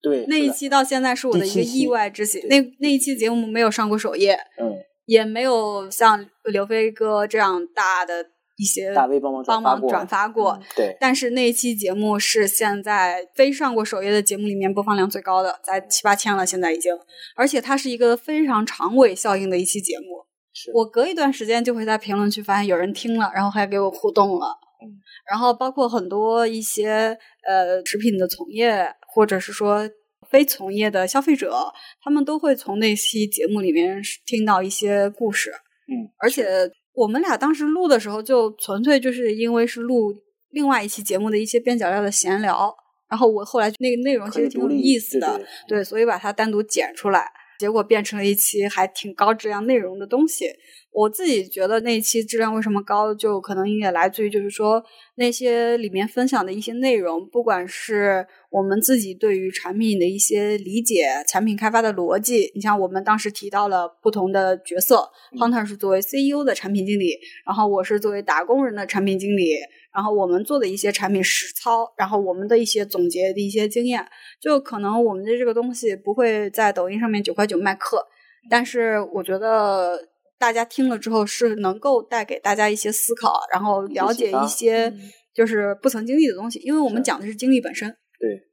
[0.02, 2.40] 对，那一期到现在是我的一个意外之喜。
[2.48, 4.74] 那那一期节目没有上过首页，嗯，
[5.06, 8.24] 也没有像刘飞哥这样大的
[8.58, 10.58] 一些大 V 帮忙帮忙转发过。
[10.76, 16.94] 对，但是那一期节目是现在非上过首页的节目里面播放量最高的，在七八千了，现在已经，
[17.36, 20.27] 而且它是一个非常长尾效应的一期节目。
[20.74, 24.48] 我隔一段时间就会在评论区发现有人听了，然后还给我互动了。
[24.82, 24.94] 嗯，
[25.30, 27.18] 然后包括很多一些
[27.48, 29.90] 呃食品的从业，或者是说
[30.30, 31.56] 非从业的消费者，
[32.04, 35.52] 他们都会从那期节目里面听到一些故事。
[35.88, 40.14] 嗯，而且我们俩当时录的时候，就纯粹就是因为是录
[40.50, 42.76] 另外一期节目的一些边角料的闲聊，
[43.10, 47.32] 然后我后来那个内容其实挺有意思的，对，所以把它单独剪出来。
[47.60, 50.46] 结果变成了一期还挺高质量内容的东西。
[50.94, 54.84] 我自己觉得那一期质量为什么高，就可能也来自于就是说
[55.16, 62.52] 那些里面分享的一些内容，不管是我们自己对于产品的一些理解、产品开发的逻辑。
[62.56, 65.08] 你像我们当时提到了不同的角色
[65.40, 67.16] ，Hunter 是作为 CEO 的产品经理，
[67.46, 69.52] 然后我是作为打工人的产品经理，
[69.98, 74.08] 然后我们做的一些产品实操，然后我们的一些总结的一些经验，
[74.40, 78.06] 就可能我们的这个东西不会在抖音上面九块九卖课，
[78.50, 80.08] 但是我觉得。
[80.40, 84.94] 大家听了之后是能够带给大家一些思考，然后了解一些
[85.34, 87.90] 就是不曾经历的东西，因为我们讲的是经历本身。
[88.20, 88.47] 对对，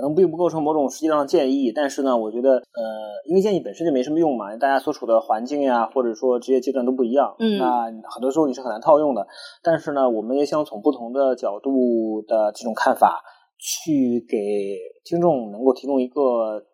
[0.00, 2.82] 可能并不构成某种实际上的建议，但是呢，我觉得呃，
[3.26, 9.26] 因为建议本身就没什么用嘛，大家所处的环境呀，或者说职业阶段都不一样，嗯，那很多时候你是很难套用的。
[9.62, 13.20] 但是呢，我们也想从不同的角度的这种看法，
[13.58, 16.64] 去给听众能够提供一个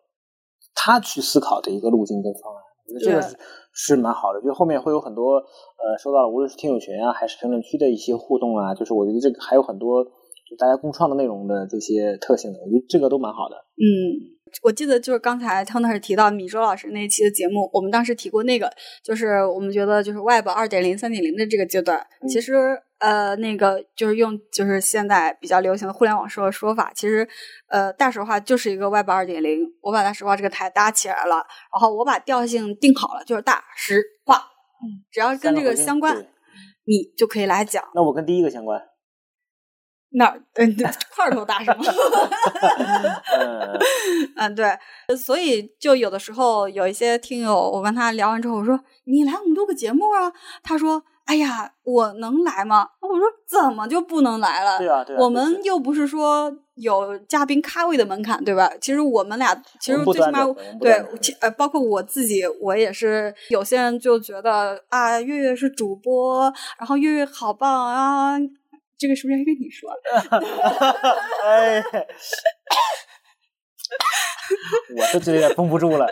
[0.73, 2.63] 他去思考的一个路径跟方案。
[2.87, 3.37] 我觉得这个是
[3.73, 10.05] 是蛮好的，就后面会有很多呃，收到了无论是听友群啊，还是评论区的一些互动啊，就是我觉得这个还有很多
[10.49, 13.55] 就大家共创的内容的这些特性的，我觉得这个都蛮好的。
[13.77, 13.85] 嗯，
[14.63, 18.71] 我记得就是刚才汤特提到米周老师那一期的节目，我们当时提过那个，
[19.03, 22.81] 就是我们觉得就是 Web 二点零、三点零的这个阶段，其实。
[22.99, 27.29] 呃，那个就是用就是现在比较流行的互联网说的说法，其实，
[27.69, 29.59] 呃，大实话就是一个 Web 二点零。
[29.81, 34.37] 我把大实话这个台搭起来了，然后我把调性定好了，就是大实话。
[34.37, 36.17] 嗯，只要跟这个相关，
[36.85, 37.83] 你就可以来讲。
[37.93, 38.81] 那我跟第一个相关。
[40.17, 40.35] 哪？
[40.55, 40.75] 嗯，
[41.15, 41.77] 块头大是吗？
[43.39, 43.79] 嗯
[44.35, 44.67] 嗯，对。
[45.17, 50.31] 所以就有的时候有一些听友，我跟他聊完之后，我说你来我们录个节目啊？
[50.63, 51.03] 他说。
[51.27, 52.87] 哎呀，我能来吗？
[53.01, 54.77] 我说怎么就不能来了？
[54.77, 55.19] 对啊，对啊。
[55.19, 58.71] 我们又不是说有嘉宾咖位的门槛，对吧？
[58.79, 60.45] 其实我们俩，其实最起码
[60.79, 60.93] 对，
[61.41, 63.35] 呃，包括我自己，我也是。
[63.49, 66.43] 有些人就觉得啊，月月是主播，
[66.79, 68.37] 然后月月好棒啊，
[68.97, 69.91] 这个是不是应该跟你说？
[71.45, 71.79] 哎，
[74.97, 76.11] 我都有点绷不住了。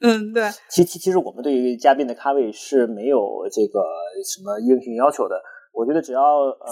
[0.00, 0.48] 嗯， 对。
[0.68, 3.82] 其其其实我们对于嘉宾的咖位是没有这个
[4.24, 5.40] 什么硬性要求的。
[5.72, 6.20] 我觉得只要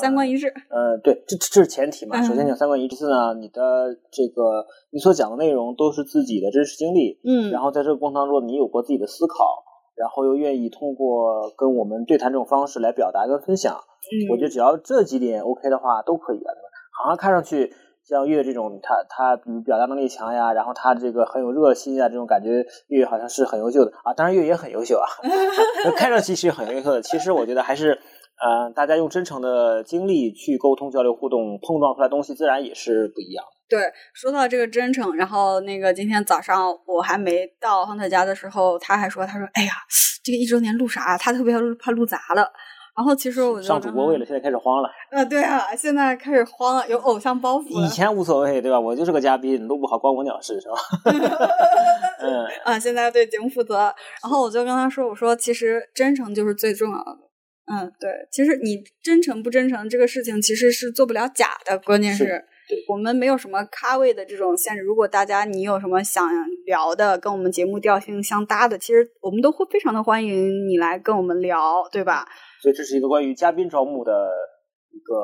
[0.01, 0.53] 三观一致。
[0.71, 2.21] 呃，对，这这是前提嘛。
[2.23, 7.21] 首先讲三观一致，呢，你的这个你所讲的内容都是自己的真实经历。
[7.25, 7.51] 嗯。
[7.51, 13.81] 然后在这个过程当中，你有过自己的思考，然后又愿意通过跟我们对谈这种方式来表达跟分享。
[14.11, 16.51] 嗯我觉得只要这几点 OK 的话，都可以啊。
[16.53, 16.69] 对吧
[17.01, 22.49] 好像看上去像月这种，他他比如表达能力强呀，然后他这个很有热心啊，这种感觉
[22.89, 24.13] 月月好像是很优秀的啊。
[24.15, 25.07] 当然月月也很优秀啊，
[25.97, 27.03] 看上去是很优秀的。
[27.03, 27.91] 其实我觉得还是
[28.41, 33.51] 呃，大家用真诚的经历去沟通、交流、互动，碰撞出来东西自然也是不一样的。
[33.69, 39.73] 对，说到这个真诚，然后那个今天早上我还没到亨特家的时候，他还说，他说，哎呀，
[40.25, 41.19] 这个一周年录啥？
[41.19, 42.51] 他特别怕录砸了。
[42.99, 44.91] 然后其实我就上主播位了，现在开始慌了。
[45.13, 47.87] 呃，对啊，现在开始慌了，有偶像包袱了。
[47.87, 48.81] 以前无所谓，对吧？
[48.81, 50.77] 我就是个嘉宾，录不好关我鸟事，是吧？
[52.21, 53.77] 嗯 啊，现在要对节目负责。
[54.21, 57.19] 然后我就跟他说，我说其实真诚就是最重要的。
[57.73, 62.45] 嗯，对，其实你真诚不真诚这个事情其实是做不了假的，关键是
[62.89, 64.83] 我们没有什么咖位的这种限制。
[64.83, 66.29] 如果大家你有什么想
[66.67, 72.27] 聊的，跟我们节目调性相搭的，其实我们都会非常的欢迎你来跟我们聊，对吧？
[72.63, 74.13] 所以这是一个关于嘉宾招募的
[74.91, 75.15] 一个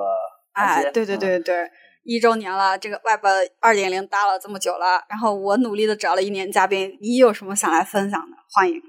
[0.52, 1.68] 哎，对对对对，
[2.04, 3.24] 一周年了，这个 Web
[3.60, 8.36] 二点零搭了这么久了，然后我努力的找了一年嘉宾，你有什么想来分享的？
[8.54, 8.80] 欢迎。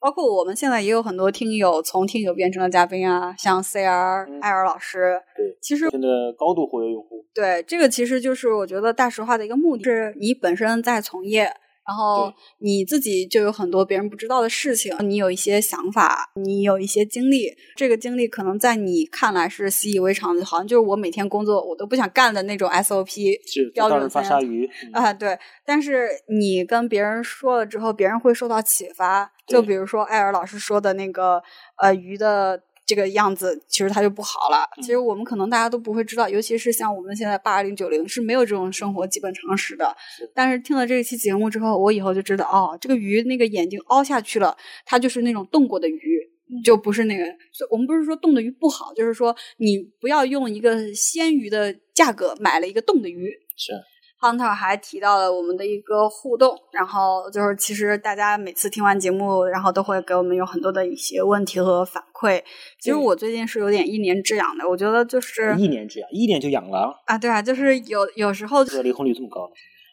[0.00, 6.08] 包括我们现在也有很多听友从听友变成了嘉宾啊，像 CR 艾尔老师，对，其实现在
[6.38, 11.54] 高度活跃用户，对这个其实就是我觉得大实话的一个目的，是你本身在从业。
[11.86, 25.36] 然后你自己就有很多别人不知道的事情，你有一些想法，你有一些经历，这个经历可能在你看来是习以为常的，好像就是我每天工作我都不想干的那种 SOP 标准发鲨鱼啊，对。
[25.64, 29.32] 但是你跟别人说了之后，别人会受到启发。
[29.46, 31.42] 就比如说艾尔老师说的那个
[31.82, 32.62] 呃鱼的。
[32.90, 34.66] 这个样子其实它就不好了。
[34.82, 39.96] 其实我们可能大家都不会知道，尤其是像我们现在八零九零是没有这种生活基本常识的。
[40.34, 46.28] 但是听了这一期节目之后，我以后就知道哦，这个鱼那个眼睛凹下去了，它就是那种冻过的鱼，
[46.64, 47.24] 就不是那个。
[47.70, 53.30] 我们不是说冻的鱼不好，就是说你不要用一个鲜鱼的价格买了一个冻的鱼。
[53.56, 53.72] 是。
[54.20, 62.42] Hunter 还提到了我们的一个互动，然后就是其实大家每次听完节目，然后都会给我们有很多的一些问题和反馈。
[62.78, 67.16] 其实我最近是有点一年之痒的，我觉得就是一年之痒，一年就痒了啊！
[67.16, 69.50] 对啊，就是有有时候离婚率这么高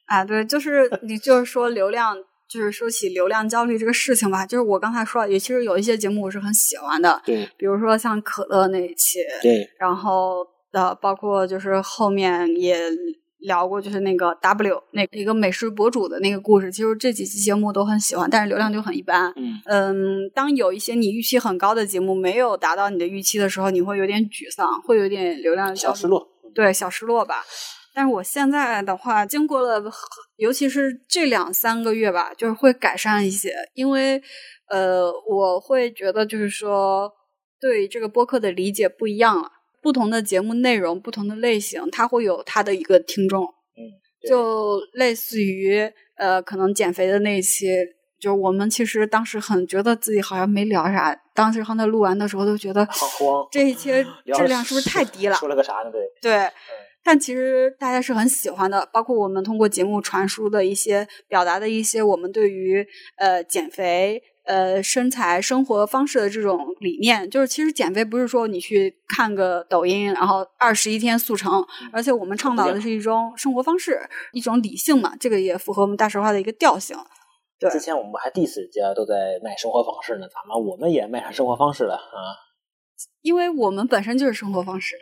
[0.07, 0.25] 啊！
[0.25, 2.17] 对，就是你 就是说流量，
[2.49, 12.77] 就是说起流量焦虑这个事情吧，就是我刚才说，也其实有一些节目我是很喜欢的，对，比如说像可乐那一期，对，然后呃，包括就是后面也。
[13.39, 19.31] 聊过就是那个 W 那一个美食博主的那个故事，其实这几期节目都很喜欢，但是流量就很一般。
[19.35, 26.27] 嗯嗯，当有一些你预期很高的节目没有达到你的预期的时候，你会有点沮丧，会有点流量小失落。
[26.55, 27.45] 对，小失落吧。
[27.93, 29.83] 但是我现在的话，经过了，
[30.35, 34.21] 尤其是这两三个月吧，就是会改善一些，因为
[34.69, 37.11] 呃，我会觉得就是说
[37.59, 39.49] 对这个播客的理解不一样了。
[39.87, 43.45] 不同的节目内容，不同的类型，它会有它的一个听众。
[43.45, 43.87] 嗯，
[44.27, 47.67] 就类似于呃，可能减肥的那一期，
[48.19, 51.17] 就我们其实当时很觉得自己好像没聊啥。
[51.33, 53.89] 当时刚才录完的时候都觉得好慌，这一期
[54.35, 55.35] 质量是不是太低了？
[55.37, 55.89] 说了个啥呢？
[55.89, 56.49] 对对，
[57.01, 58.85] 但其实大家是很喜欢的。
[58.91, 64.21] 包括我们通过节目传输的一些表达的一些我们对于呃减肥。
[64.47, 73.99] 呃，身材生活方式的这种理念，就是其实减肥不是说你去看个抖音，然后二十一天速成，而且我们倡导的是一种生活方式，
[74.31, 76.97] 一种理性嘛，这个也符合我们大实话的一个调性。
[77.59, 82.17] 对，之前我们还 diss 人家都在卖生活方式呢，咱们我们也卖上生活方式了啊？
[83.21, 84.95] 因为我们本身就是生活方式，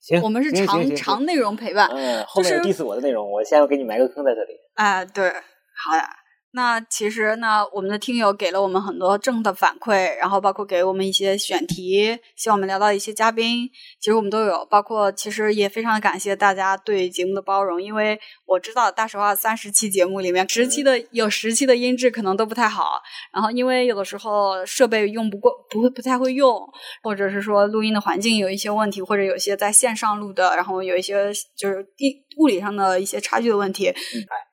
[0.00, 1.88] 行，我们是长长内容陪伴。
[1.88, 4.54] 嗯，后面有 diss 我的内容，我先要给你埋个坑在这里。
[4.74, 6.08] 啊，对，好呀。
[6.56, 13.68] 那其实呢，我们的听友给了我们很多正的反馈，然后包括给我们一些选题，希望我们聊到一些嘉宾，
[14.00, 14.64] 其实我们都有。
[14.70, 23.02] 包括其实也非常的感谢大家对节目的包容，因为我知道大实话三十期节目里面，十期的有十期的音质可能都不太好，
[23.34, 26.58] 然后因为有的时候设备用不过，不会不太会用，
[27.02, 33.88] 或者是说录音的环境有一些问题，或者有些在线上录的，然后有一些就是地物理上的一些差距的问题。
[33.88, 33.94] 哎，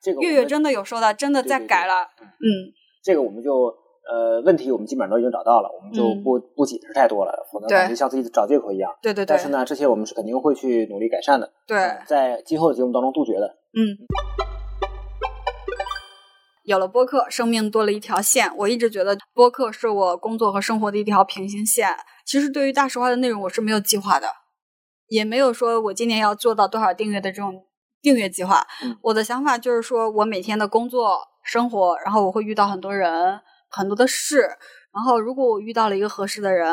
[0.04, 1.94] 这个月月真的有收到，真的在改了。
[2.20, 2.68] 嗯，
[3.02, 3.74] 这个我们就
[4.06, 8.92] 呃问题我们基本上都已经找到了，我们就不不解释太多了，否则感觉像自己找借口一样。
[9.00, 9.26] 对对对。
[9.26, 11.50] 但是呢，这些我们是肯定会去努力改善的。
[11.66, 13.46] 对，在今后的节目当中杜绝的。
[13.72, 13.96] 嗯。
[16.64, 18.50] 有了播客，生命多了一条线。
[18.58, 21.88] 我一直觉得播客是我工作和生活的一条平行线。
[22.26, 24.26] 其实对于大实话的内容，我是没有计划的，
[25.08, 27.66] 也没有说我今年要做到多少订阅的这种
[28.04, 28.64] 订阅计划。
[29.00, 31.18] 我的想法就是说我每天的工作。
[31.46, 33.38] 生活，然后我会遇到很多人，
[33.68, 34.48] 很多的事，
[34.94, 36.66] 然后如果我遇到了一个合适的人，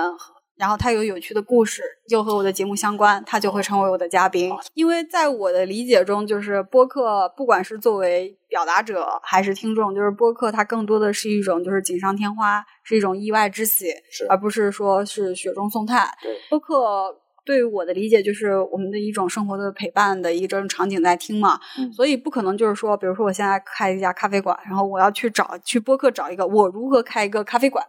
[0.55, 4.49] 然后他有有趣的故事，又和我的节目相关，他就会成为我的嘉宾。
[4.73, 13.87] 因为在我的理解中，就是播客，不管是作为表达者还是听众，就是播客它更多的是一种就是锦上添花，是一种意外之喜，
[14.29, 16.07] 而不是说是雪中送炭。
[16.21, 27.85] 对，播客对于我的理解就是我们的一种生活的陪伴的一种场景在听嘛，嗯所以不可能就是说，比如说我现在开一家咖啡馆，然后我要去找去播客找一个我如何开一个咖啡馆。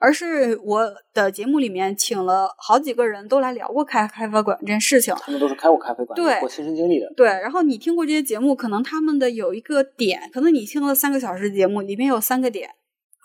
[0.00, 7.10] 而是我的节目里面请了好几个人都来聊过开咖啡馆这件事情，他们都是开过咖啡馆，对有过亲身经历的。
[7.16, 12.70] 对，然后你听过这些节目，可能他们的有一个点，可能你听了三个小时节目，里面有三个点，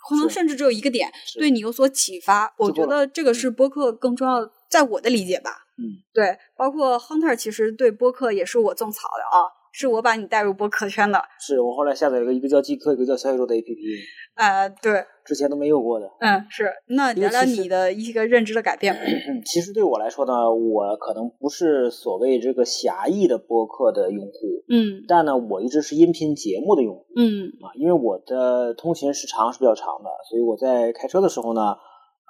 [0.08, 2.54] 可能甚至只有一个点对你有所启发。
[2.56, 4.40] 我觉得这个是播客更重要，
[4.70, 5.50] 在我的理解吧。
[5.78, 11.20] 嗯，对，包括 Hunter 其实对播客也是我种草的啊，是我把你带入播客圈的。
[11.40, 13.98] 是我后来下载了一个一个叫极客，一个叫小宇宙的 APP，
[14.34, 16.06] 呃，对，之前都没有过的。
[16.20, 16.70] 嗯，是。
[16.88, 18.94] 那聊聊你的一个认知的改变
[19.46, 24.32] 其实对我来说呢，我可能不是所谓这个狭义的播客的用户，
[24.68, 31.74] 嗯但呢，我一直是音频节目的用户嗯啊，因为我的通勤时长是比较长的，所以我在开车的时候呢，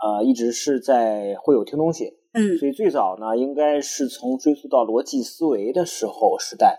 [0.01, 2.20] 呃，一直是在会有听东西。
[2.33, 6.79] 嗯所以最早呢，应该是从追溯到逻辑思维的时候时代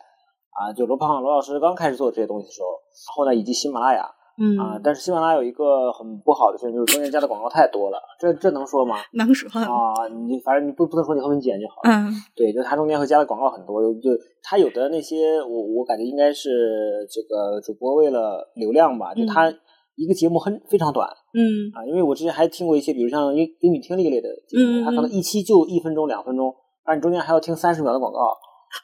[0.52, 4.06] 啊，就罗胖罗老师刚开始做这些东西的时候，然后呢，以及喜马拉雅
[4.38, 8.96] 嗯啊，但是喜马拉雅有一个很不好的事情，就是中间加的广告太多了，这这能说吗？
[9.14, 9.50] 能说。
[9.62, 11.90] 啊，你反正你不不能说，你后面剪就好了。
[11.92, 14.10] 嗯对，就它中间会加的广告很多，就
[14.42, 19.54] 它有的那些我我感觉应该是这个主播为了流量吧，就它
[19.96, 28.20] 一个节目很非常短嗯啊，因为我之前还听过一些，比如像英英语听力类的节嗯目，它可能一期就一分钟两分钟，而你中间还要听三十秒的广告。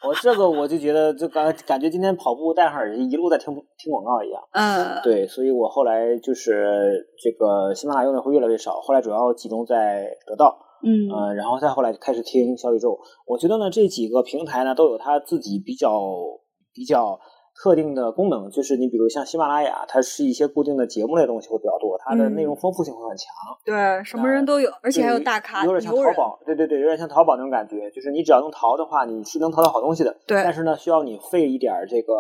[0.06, 4.41] 我这个我就觉得，就感感觉今天跑步戴上耳机，一路在听听广告一样。
[4.52, 10.58] 嗯对，所以我后来就是这个喜马拉雅用的会越来越少，后来主要集中在得到。
[10.84, 13.00] 嗯呃，然后再后来就开始听小宇宙。
[13.26, 15.89] 我觉得呢，这几个平台呢都有它自己比较
[16.74, 17.17] 比较
[17.62, 23.28] 特定的功能，就是你比如像喜马拉雅，它是一些固定的节目类的东西会比较多，它的内容丰富性会很强，
[23.65, 25.93] 对，什么人都有，而且还有大咖，有点像。
[25.96, 32.13] 淘宝，对对对，有点像淘宝那种感觉，就是你只要能淘的话，你是能淘到好东西的，对但是呢，需要你费一点这个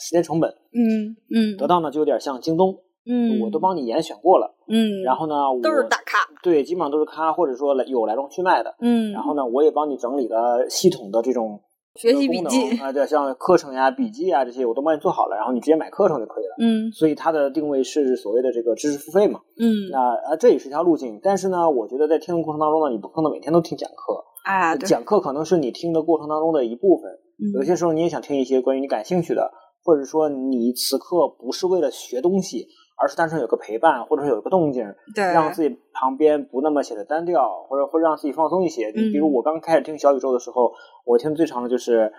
[0.00, 0.50] 时间成本。
[0.74, 2.76] 嗯嗯得到呢就有点像京东，
[3.06, 6.18] 嗯，我都帮你严选过了，嗯，然后呢，都是大咖。
[6.42, 8.74] 对，基本上都是咖，或者说来有来龙去脉的。
[8.80, 11.60] 嗯，然后呢，我也帮你整理了系统的这种
[11.94, 16.54] 学习笔记啊，对，像课程呀、笔记啊这些，我都帮你做好了，然后你直接买课程就可以了。
[16.58, 19.98] 嗯所以它的定位是所谓的这个知识付费嘛，嗯，那
[20.30, 21.20] 啊这也是一条路径。
[21.22, 27.10] 但是呢，我觉得在听的过程当中呢，你不可能每天都听讲课，啊，讲课可能是你听的过程当中的一部分。
[27.12, 29.52] 嗯有些时候你也想听一些关于你感兴趣的，
[29.82, 32.66] 或者说你此刻不是为了学东西，
[32.96, 38.86] 而是单纯有个陪伴，或者说有一个动静，对，让自己旁边不那么显得单调，或者会让自己放松一些。
[38.94, 40.72] 你比如嗯我刚开始听小宇宙的时候，
[41.04, 42.12] 我听的最长的就是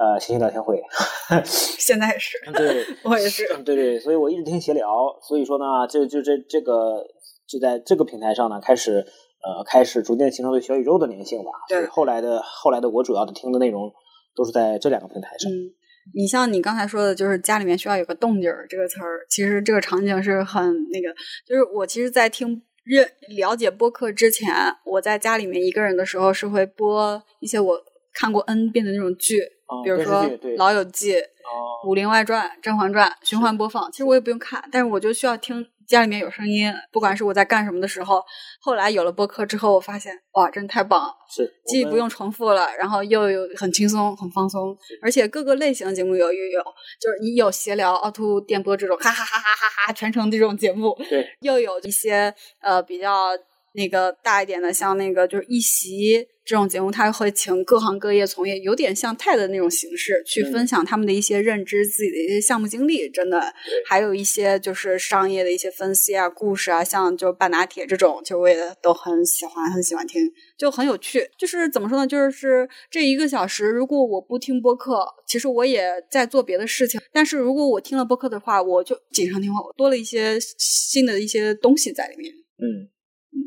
[0.00, 0.82] 呃谐星聊天会
[1.44, 3.44] 现在也是，对，我也是。
[3.54, 4.88] 嗯对对，所以我一直听闲聊。
[5.20, 7.04] 所以说呢，这就这这个
[7.46, 9.04] 就在这个平台上呢，开始
[9.44, 11.50] 呃开始逐渐形成对小宇宙的粘性吧。
[11.68, 13.92] 对后来的后来的我主要的听的内容
[14.34, 15.52] 都是在这两个平台上。
[15.52, 15.74] 嗯，
[16.14, 21.14] 你像你刚才说的，就是家里面需要有个动静儿这个词儿，其实这个场景是很那个，
[21.46, 29.40] 就是我其实，在听认了解播客之前，我在家里面一个人的时候是会播一些我看过 N 遍的那种剧，
[29.84, 38.22] 比如说老友记》哦《武林外传》《甄嬛传》循环播放，其实我也不用看，但是我就需要听家里面有声音，不管是我在干什么的时候。
[38.60, 41.12] 后来有了播客之后，我发现哇，真的太棒了。
[41.28, 46.62] 是既不用重复了，然后又有很轻松、很放松，而且各个类型的节目有又有，
[47.00, 53.30] 就是你有闲聊、凹凸电波这种哈哈哈哈哈哈全程这种节目，对，又有一些呃比较
[53.74, 63.40] 那个大一点的，像那个就是一席这种节目，它会请各行各业从业，有点像泰的那种形式去嗯分享他们的一些认知、自己的一些项目经历，真的，
[63.86, 70.20] 还有一些就是商业的一些分析啊、故事啊，像就半打铁这种，就我也都很喜欢，很喜欢听，
[70.58, 71.28] 就很有趣。
[71.38, 72.06] 就是怎么说呢？
[72.06, 77.00] 就是这一个小时，如果我不听播客，其实我也在做别的事情。
[77.12, 82.32] 但是如果我听了播客的话，我就锦上添花，我多了一些新的一些东西在里面。
[82.58, 82.90] 嗯
[83.30, 83.38] 嗯，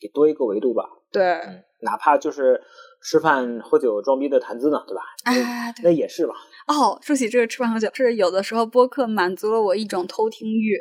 [0.00, 0.84] 给多一个维度吧。
[1.12, 2.60] 对，嗯，哪怕就是
[3.00, 5.02] 吃饭喝酒装逼的谈资呢，对吧？
[5.24, 6.34] 啊，对那也是吧。
[6.66, 10.76] 哦，说起这个吃饭喝酒，是有的时候播客满足了我一种偷听欲。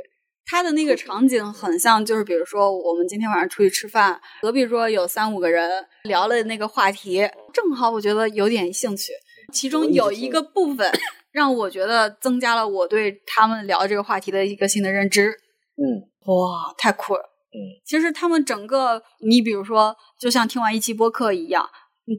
[0.48, 9.12] 它的那个场景很像，就是比如说我们今天晚上出去吃饭，隔壁桌有三五个人聊了那个话题，正好我觉得有点兴趣，
[9.52, 10.92] 其中有一个部分
[11.32, 15.30] 让我觉得增加了我对他们聊这个话题的一个新的认知。
[15.78, 17.22] 嗯哇，太酷了！
[17.56, 21.70] 嗯，其实他们整个，你比如说，就像听完一期播客一样，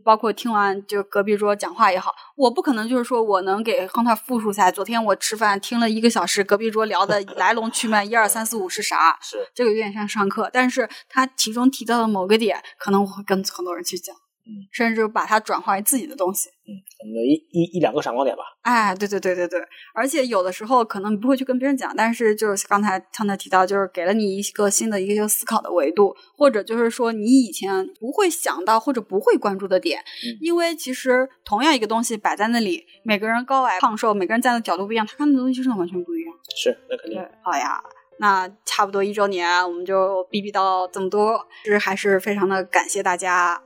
[0.02, 4.72] 包括听完就隔壁桌讲话也好，我不可能就是说我能给亨特复述下来。
[4.72, 9.18] 昨天我吃饭听了一个小时，隔壁桌聊的 来龙去脉，一二三四五是啥？
[9.20, 14.16] 是这个有点像上课，但是他其中提到的某个点，可能我会跟很多人去讲，
[14.46, 16.48] 嗯，甚至把它转化为自己的东西。
[16.68, 18.42] 嗯，可能一一一两个闪光点吧。
[18.62, 19.60] 哎，对对对对对，
[19.92, 36.32] 而且有的时候可能你不会去跟别人讲，但是就是刚才汤特提到，就是给了你一个新的一个思考的维度，或者就是说你以前不会想到或者不会关注的点，嗯因为其实同样一个东西摆在那里，每个人高矮胖瘦，每个人站的角度不一样，他看的东西真的完全不一样。
[36.56, 37.82] 是，那肯定对。，好呀。
[38.18, 43.62] 那差不多一周年，我们就哔哔到这么多，其实还是非常的感谢大家。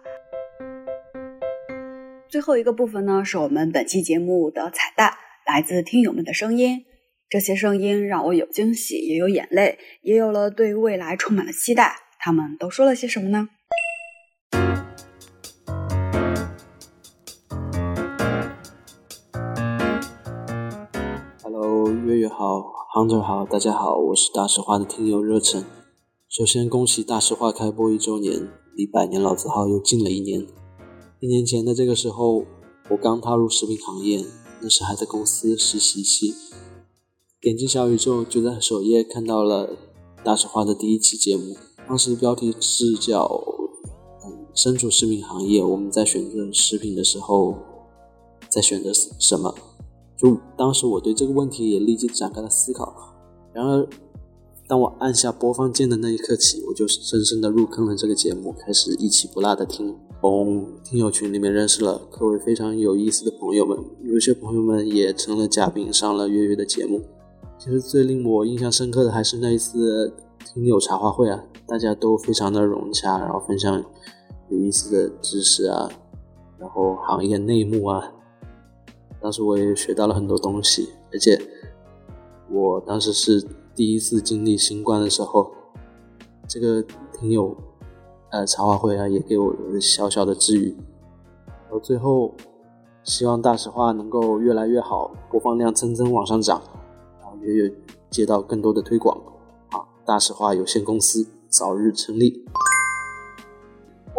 [2.30, 5.14] 最后一个部分呢，是我们本期节目的彩蛋，
[5.44, 6.84] 来自听友们的声音。
[7.28, 11.96] 这些声音让我有惊喜，也有眼泪，也有了对未来充满了期待。
[12.20, 13.48] 他们都说了些什么呢？
[22.06, 22.62] 月月好
[22.94, 25.64] ，Hunter 好，大家好，我是大实话的听友热忱。
[26.28, 30.46] 首先恭喜大实话开播一周年，离百年老字号又近了一年。
[31.20, 32.46] 一年前的这个时候，
[32.88, 34.24] 我刚踏入食品行业，
[34.62, 36.32] 那时还在公司实习期。
[37.42, 39.76] 点击小宇宙就在首页看到了
[40.24, 41.54] 大实话的第一期节目，
[41.86, 43.28] 当时标题是叫“，
[44.56, 47.54] 身处食品行业，我们在选择食品的时候，
[48.48, 49.54] 在选择什么？”
[50.16, 52.94] 就当时我对这个问题也立即展开了思考。
[53.52, 53.86] 然而，
[54.66, 59.94] 当我按下播放键的那一刻起，我就深深的入坑了这个节目，开始一期不落的听。
[60.20, 67.00] 从听友群里面认识了各位非常有意思的朋友们，有些朋友们也成了嘉宾，上了月月的节目。
[67.58, 70.12] 其实最令我印象深刻的还是那一次
[70.44, 73.82] 听友茶话会啊，大家都非常的融洽，然后分享
[74.50, 75.90] 有意思的知识啊，
[76.58, 78.12] 然后行业内幕啊。
[79.22, 81.40] 当时我也学到了很多东西，而且
[82.50, 83.42] 我当时是
[83.74, 85.50] 第一次经历新冠的时候，
[86.46, 86.84] 这个
[87.18, 87.56] 听友
[88.30, 90.76] 呃茶话会啊，也给我小小的治愈。
[91.46, 92.34] 然后最后，
[93.02, 96.62] 希望大实话能够越来越好，播放量蹭蹭往上涨，
[97.20, 97.74] 然后月月
[98.08, 99.16] 接到更多的推广，
[99.70, 102.44] 啊，大实话有限公司早日成立。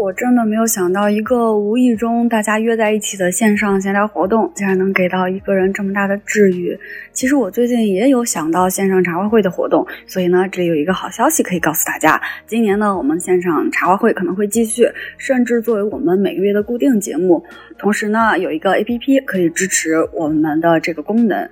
[0.01, 6.75] 我真的没有想到，一个无意中大家约在一起的线上闲聊活动，竟然能给到一个人这么大的治愈。
[7.13, 14.89] 其实我最近也有想到线上茶话会的活动，所以呢，这里有一个好消息可以告诉大家：今年呢，我们线上茶话会可能会继续，
[15.19, 17.45] 甚至作为我们每个月的固定节目。
[17.77, 21.47] 同时呢，有一个 APP 可以支持我们的这个功能，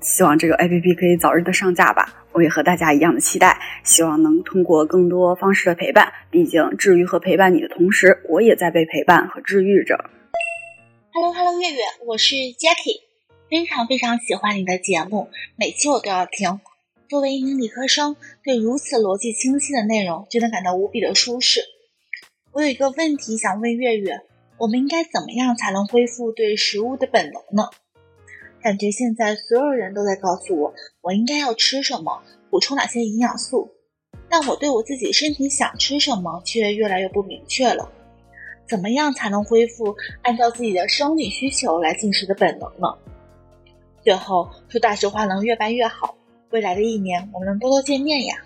[0.00, 2.21] 希望这个 APP 可以早日的上架吧。
[2.32, 6.12] 我也和大家一样的期待，希望能通过更多方式的陪伴。
[6.30, 9.96] 毕竟治愈和陪伴你的同时，我也在被陪伴和治愈着。
[11.12, 13.02] Hello Hello，月月，我是 Jackie，
[13.50, 16.60] 非常非常喜欢你的节目，每期我都要听。
[17.08, 21.60] 作为一名理科生，对如此逻辑清晰的内容真的感到无比的舒适。
[22.52, 24.22] 我有一个问题想问月月，
[24.56, 27.68] 我们应该怎么样才能恢复对食物的本能呢？
[28.62, 33.68] 感觉现在所有人都在告诉我，我应该要吃什么，补充哪些营养素，
[34.28, 37.90] 但我对我自己身体想吃什么却越来越不明确了。
[38.68, 42.96] 怎么样才能恢复按照自己的生理需求来进食的本能呢？
[44.00, 46.14] 最后，祝大实话能越办越好，
[46.50, 48.36] 未来的一年我们能多多见面呀！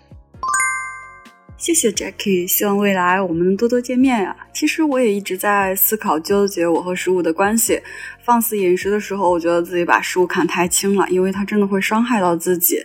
[1.57, 4.35] 谢谢 Jackie，希望未来我们能多多见面呀。
[4.53, 7.81] 其实我也一直在思考纠结我和食物的关系。
[8.23, 12.77] 放肆饮食的时候，我觉得自己把食物看太轻了，因为它真的会伤害到自己；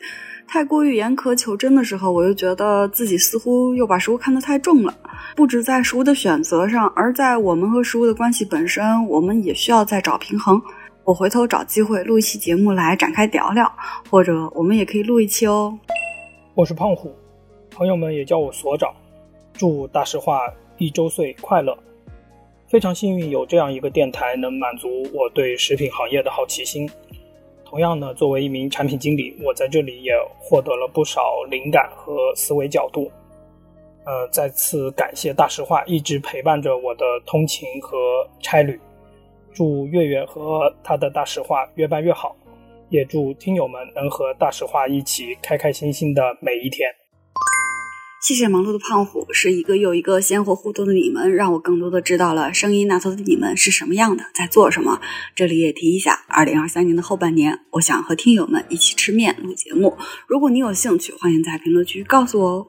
[0.49, 4.95] 太过于严苛求真的时候，我又觉得自己似乎又把食物看得太重了。
[5.37, 10.61] 不止在食物的选择上，而在我们和食物的关系本身，我们也需要再找平衡。
[11.05, 13.71] 我回头找机会录一期节目来展开聊聊，
[14.09, 15.79] 或者我们也可以录一期哦。
[16.55, 17.15] 我是胖虎，
[17.83, 18.95] 朋友们也叫我所长。
[19.53, 21.77] 祝大实话一周岁快乐！
[22.69, 26.89] 非常幸运有这样一个电台能满足我对食品行业的好奇心。
[27.65, 33.11] 同样呢，作为一名产品经理，我在这里也获得了不少灵感和思维角度。
[34.05, 37.99] 呃，再次感谢大实话一直陪伴着我的通勤和
[38.41, 38.79] 差旅。
[39.53, 42.37] 祝月月和他的大实话越办越好，
[42.91, 46.89] 也祝听友们能和大实话一起开开心心的每一天。
[48.23, 55.01] 谢谢忙碌的胖虎，是一个又一个鲜活互动的你们，让我更多的知道了声音那头的你们是什么样的，在做什么。
[55.35, 59.97] 这里也提一下，二零二三年的后半年，我想和听友们一起吃面录节目。
[60.29, 62.69] 如果你有兴趣，欢迎在评论区告诉我哦。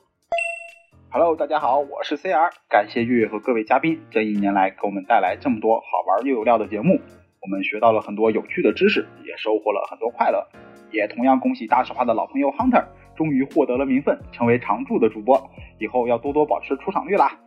[1.11, 6.99] Hello，大家好，我是 CR，感谢月月和各位嘉宾这一年来给我们带来这么多好玩又有料的节目，
[7.43, 10.47] 我们学到了很多有趣的知识，也收获了很多快乐。
[10.91, 12.85] 也同样恭喜大实话的老朋友 Hunter，
[13.15, 15.41] 终于获得了名分，成为常驻的主播，
[15.79, 17.39] 以后要多多保持出场率啦。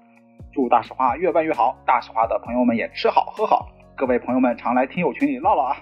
[0.53, 5.77] 祝大实话越办越好，大实话的朋友们也吃好喝好，各位朋友们常来听友群里唠唠啊。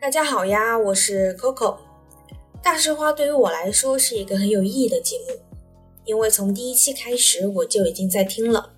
[0.00, 1.76] 大家好呀，我是 Coco。
[2.62, 5.40] 大实话对于我来说是一个很有意义的节目，
[6.04, 8.70] 因为从第一期开始我就已经在听了，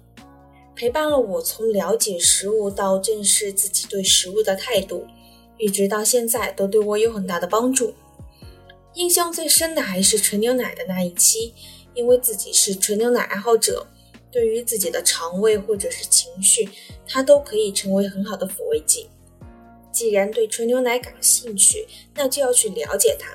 [0.76, 5.06] 陪伴了我从了解食物到正视自己对食物的态度，
[5.58, 7.94] 一直到现在都对我有很大的帮助。
[8.94, 11.54] 印象最深的还是纯牛奶的那一期，
[11.94, 13.86] 因为自己是纯牛奶爱好者。
[14.30, 16.68] 对于自己的肠胃或者是情绪，
[17.06, 19.08] 它都可以成为很好的抚慰剂。
[19.92, 21.86] 既然对纯牛奶感兴趣，
[22.16, 23.30] 那就要去了解它。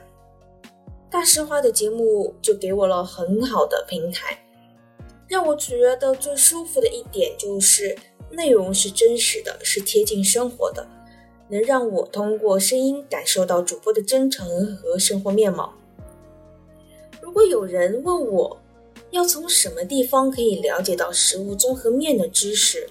[1.09, 4.37] 大实话的节目就给我了很好的平台，
[5.25, 7.97] 让我觉得最舒服的一点就是
[8.29, 10.85] 内容是真实的，是贴近生活的，
[11.49, 15.73] 能让我通过声音感受到主播的真诚和生活面貌。
[17.21, 18.61] 如果有人问我，
[19.11, 22.87] 要从什么地方可以了解到食物综合面的知识？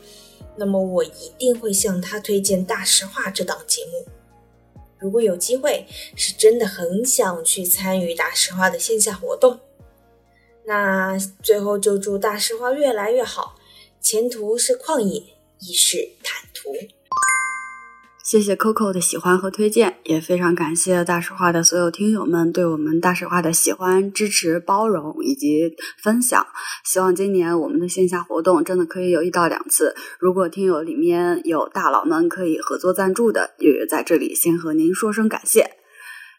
[0.56, 4.04] 那么我一定会向他推荐《大实话》这档节目。
[4.98, 5.86] 如果有机会，
[6.16, 9.60] 是真的很想去参与《大实话》的线下活动。
[10.64, 13.54] 那最后就祝《大实话》越来越好，
[14.00, 15.22] 前途是旷野，
[15.60, 16.74] 亦是坦途。
[18.28, 26.46] 谢谢 Coco 的喜欢和推荐，也非常感谢大实话的所有听友们对我们大实话的喜欢、支持、包容以及分享。
[26.84, 29.94] 希望今年我们的线下活动真的可以有一到两次。
[30.18, 35.70] 如果听友里面有大佬们可以合作赞助的，月月在这里先和您说声感谢。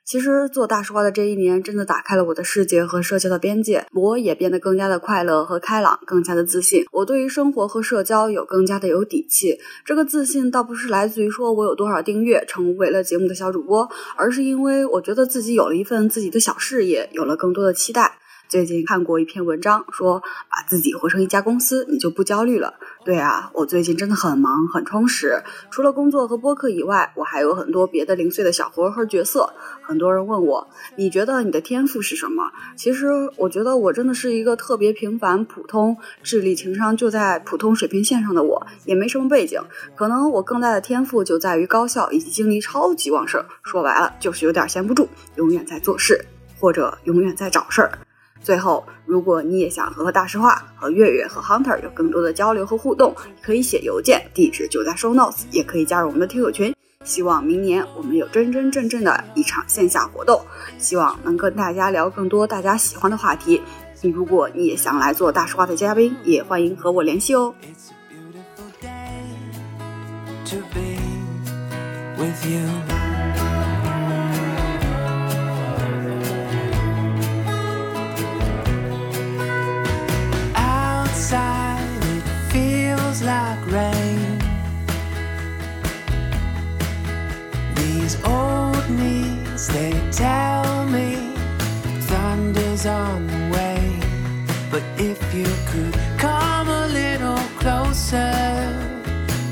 [0.10, 6.84] 其实做大实话的这一年，真的打开了我的世界和社交的边界，我也变得更加的快乐和开朗，更加的自信。
[6.92, 9.60] 我对于生活和社交有更加的有底气。
[9.86, 13.88] 这个自信倒不是来自于说我有多少订阅，成为了节目的小主播，
[14.18, 18.18] 而是因为我觉得自己有了一份自己的小事业，有了更多的期待。
[18.50, 22.74] 最近看过一篇文章，说把自己活成一家公司，你就不焦虑了。
[23.06, 25.42] 对啊，我最近真的很忙，很充实。
[25.72, 29.54] 除了工作和播客以外，我还有很多别的零碎的小活和角色。
[29.82, 32.52] 很多人问我，你觉得你的天赋是什么？
[32.76, 39.60] 其实我觉得我真的是一个特别平凡、普通、智力、情商就在普通水平线上的我，也没什么背景。
[39.96, 43.44] 可能我更大的天赋就在于高效以及精力超级旺盛。
[43.64, 46.24] 说白了，就是有点闲不住，永远在做事，
[46.60, 47.92] 或者永远在找事儿。
[48.42, 56.74] 最后，如果你也想和大实话、和月月、和 Hunter 有更多的交流和互动，可以写邮件，地址就在 Show Notes，也可以加入我们的听友群。
[57.04, 60.42] 希望明年我们有真真正正的一场线下活动，
[60.78, 63.62] 希望能跟大家聊更多大家喜欢的话题。
[64.02, 67.54] 如果你也想来做大实话的嘉宾，也欢迎和我联系哦。
[83.60, 84.40] like rain.
[87.76, 91.34] These old knees, they tell me
[92.02, 94.00] thunder's on the way.
[94.72, 98.32] But if you could come a little closer,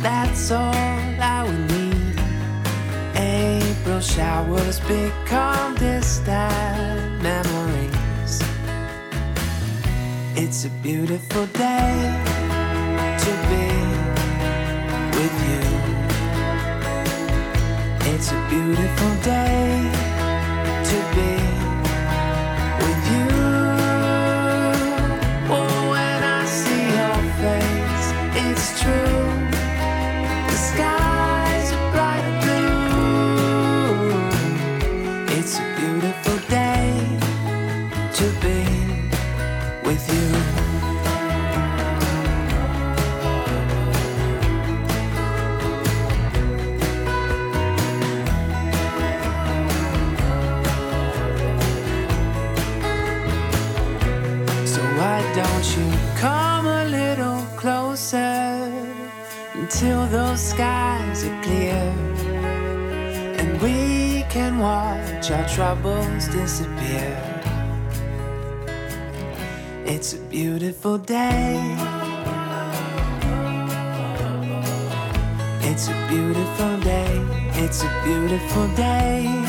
[0.02, 0.74] that's all
[1.20, 2.20] I would need.
[3.16, 8.42] April showers become distant memories.
[10.36, 12.37] It's a beautiful day.
[18.58, 20.07] Beautiful day
[78.08, 79.47] beautiful day.